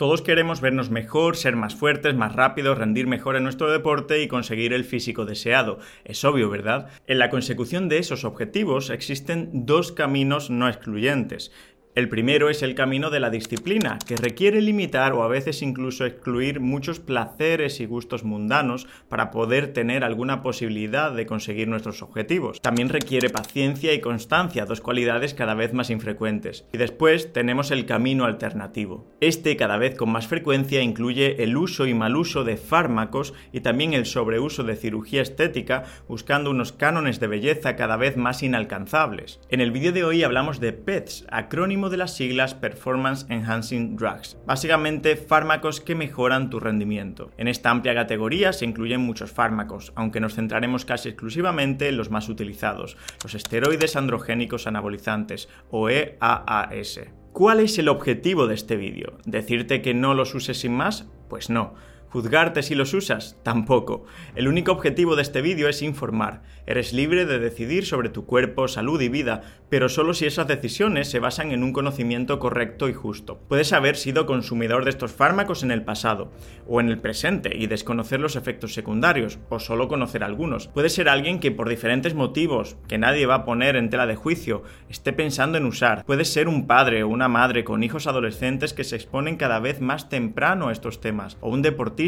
Todos 0.00 0.22
queremos 0.22 0.62
vernos 0.62 0.88
mejor, 0.88 1.36
ser 1.36 1.56
más 1.56 1.74
fuertes, 1.74 2.14
más 2.14 2.34
rápidos, 2.34 2.78
rendir 2.78 3.06
mejor 3.06 3.36
en 3.36 3.42
nuestro 3.42 3.70
deporte 3.70 4.22
y 4.22 4.28
conseguir 4.28 4.72
el 4.72 4.86
físico 4.86 5.26
deseado. 5.26 5.78
Es 6.06 6.24
obvio, 6.24 6.48
¿verdad? 6.48 6.88
En 7.06 7.18
la 7.18 7.28
consecución 7.28 7.90
de 7.90 7.98
esos 7.98 8.24
objetivos 8.24 8.88
existen 8.88 9.50
dos 9.52 9.92
caminos 9.92 10.48
no 10.48 10.70
excluyentes. 10.70 11.52
El 11.96 12.08
primero 12.08 12.50
es 12.50 12.62
el 12.62 12.76
camino 12.76 13.10
de 13.10 13.18
la 13.18 13.30
disciplina, 13.30 13.98
que 14.06 14.14
requiere 14.14 14.62
limitar 14.62 15.12
o 15.12 15.24
a 15.24 15.28
veces 15.28 15.60
incluso 15.60 16.06
excluir 16.06 16.60
muchos 16.60 17.00
placeres 17.00 17.80
y 17.80 17.86
gustos 17.86 18.22
mundanos 18.22 18.86
para 19.08 19.32
poder 19.32 19.72
tener 19.72 20.04
alguna 20.04 20.40
posibilidad 20.40 21.10
de 21.12 21.26
conseguir 21.26 21.66
nuestros 21.66 22.00
objetivos. 22.02 22.60
También 22.60 22.90
requiere 22.90 23.28
paciencia 23.28 23.92
y 23.92 24.00
constancia, 24.00 24.66
dos 24.66 24.80
cualidades 24.80 25.34
cada 25.34 25.54
vez 25.54 25.72
más 25.72 25.90
infrecuentes. 25.90 26.64
Y 26.72 26.78
después 26.78 27.32
tenemos 27.32 27.72
el 27.72 27.86
camino 27.86 28.24
alternativo. 28.24 29.10
Este 29.20 29.56
cada 29.56 29.76
vez 29.76 29.96
con 29.96 30.12
más 30.12 30.28
frecuencia 30.28 30.82
incluye 30.82 31.42
el 31.42 31.56
uso 31.56 31.88
y 31.88 31.94
mal 31.94 32.14
uso 32.14 32.44
de 32.44 32.56
fármacos 32.56 33.34
y 33.50 33.62
también 33.62 33.94
el 33.94 34.06
sobreuso 34.06 34.62
de 34.62 34.76
cirugía 34.76 35.22
estética 35.22 35.82
buscando 36.06 36.50
unos 36.50 36.70
cánones 36.70 37.18
de 37.18 37.26
belleza 37.26 37.74
cada 37.74 37.96
vez 37.96 38.16
más 38.16 38.44
inalcanzables. 38.44 39.40
En 39.48 39.60
el 39.60 39.72
vídeo 39.72 39.90
de 39.90 40.04
hoy 40.04 40.22
hablamos 40.22 40.60
de 40.60 40.72
PETS, 40.72 41.26
acrónimo 41.32 41.79
de 41.88 41.96
las 41.96 42.14
siglas 42.14 42.54
Performance 42.54 43.26
Enhancing 43.30 43.96
Drugs, 43.96 44.36
básicamente 44.46 45.16
fármacos 45.16 45.80
que 45.80 45.94
mejoran 45.94 46.50
tu 46.50 46.60
rendimiento. 46.60 47.30
En 47.38 47.48
esta 47.48 47.70
amplia 47.70 47.94
categoría 47.94 48.52
se 48.52 48.66
incluyen 48.66 49.00
muchos 49.00 49.30
fármacos, 49.30 49.92
aunque 49.94 50.20
nos 50.20 50.34
centraremos 50.34 50.84
casi 50.84 51.08
exclusivamente 51.08 51.88
en 51.88 51.96
los 51.96 52.10
más 52.10 52.28
utilizados, 52.28 52.96
los 53.22 53.34
esteroides 53.34 53.96
androgénicos 53.96 54.66
anabolizantes 54.66 55.48
o 55.70 55.88
EAAS. 55.88 57.00
¿Cuál 57.32 57.60
es 57.60 57.78
el 57.78 57.88
objetivo 57.88 58.48
de 58.48 58.54
este 58.54 58.76
vídeo? 58.76 59.18
¿Decirte 59.24 59.82
que 59.82 59.94
no 59.94 60.14
los 60.14 60.34
uses 60.34 60.58
sin 60.58 60.72
más? 60.72 61.06
Pues 61.28 61.48
no. 61.48 61.74
¿Juzgarte 62.10 62.64
si 62.64 62.74
los 62.74 62.92
usas? 62.92 63.36
Tampoco. 63.44 64.04
El 64.34 64.48
único 64.48 64.72
objetivo 64.72 65.14
de 65.14 65.22
este 65.22 65.42
vídeo 65.42 65.68
es 65.68 65.80
informar. 65.80 66.42
Eres 66.66 66.92
libre 66.92 67.24
de 67.24 67.38
decidir 67.38 67.86
sobre 67.86 68.08
tu 68.08 68.26
cuerpo, 68.26 68.66
salud 68.66 69.00
y 69.00 69.08
vida, 69.08 69.42
pero 69.68 69.88
solo 69.88 70.12
si 70.12 70.26
esas 70.26 70.48
decisiones 70.48 71.08
se 71.08 71.20
basan 71.20 71.52
en 71.52 71.62
un 71.62 71.72
conocimiento 71.72 72.40
correcto 72.40 72.88
y 72.88 72.94
justo. 72.94 73.38
Puedes 73.48 73.72
haber 73.72 73.96
sido 73.96 74.26
consumidor 74.26 74.82
de 74.82 74.90
estos 74.90 75.12
fármacos 75.12 75.62
en 75.62 75.70
el 75.70 75.84
pasado 75.84 76.32
o 76.66 76.80
en 76.80 76.88
el 76.88 76.98
presente 76.98 77.56
y 77.56 77.68
desconocer 77.68 78.18
los 78.18 78.34
efectos 78.34 78.74
secundarios, 78.74 79.38
o 79.48 79.60
solo 79.60 79.86
conocer 79.86 80.24
algunos. 80.24 80.66
Puedes 80.66 80.92
ser 80.92 81.08
alguien 81.08 81.38
que 81.38 81.52
por 81.52 81.68
diferentes 81.68 82.14
motivos, 82.14 82.76
que 82.88 82.98
nadie 82.98 83.26
va 83.26 83.36
a 83.36 83.44
poner 83.44 83.76
en 83.76 83.88
tela 83.88 84.08
de 84.08 84.16
juicio, 84.16 84.64
esté 84.88 85.12
pensando 85.12 85.58
en 85.58 85.66
usar. 85.66 86.04
Puedes 86.04 86.32
ser 86.32 86.48
un 86.48 86.66
padre 86.66 87.04
o 87.04 87.08
una 87.08 87.28
madre 87.28 87.62
con 87.62 87.84
hijos 87.84 88.08
adolescentes 88.08 88.74
que 88.74 88.82
se 88.82 88.96
exponen 88.96 89.36
cada 89.36 89.60
vez 89.60 89.80
más 89.80 90.08
temprano 90.08 90.68
a 90.68 90.72
estos 90.72 91.00
temas, 91.00 91.38
o 91.40 91.50
un 91.50 91.62
deportista 91.62 91.99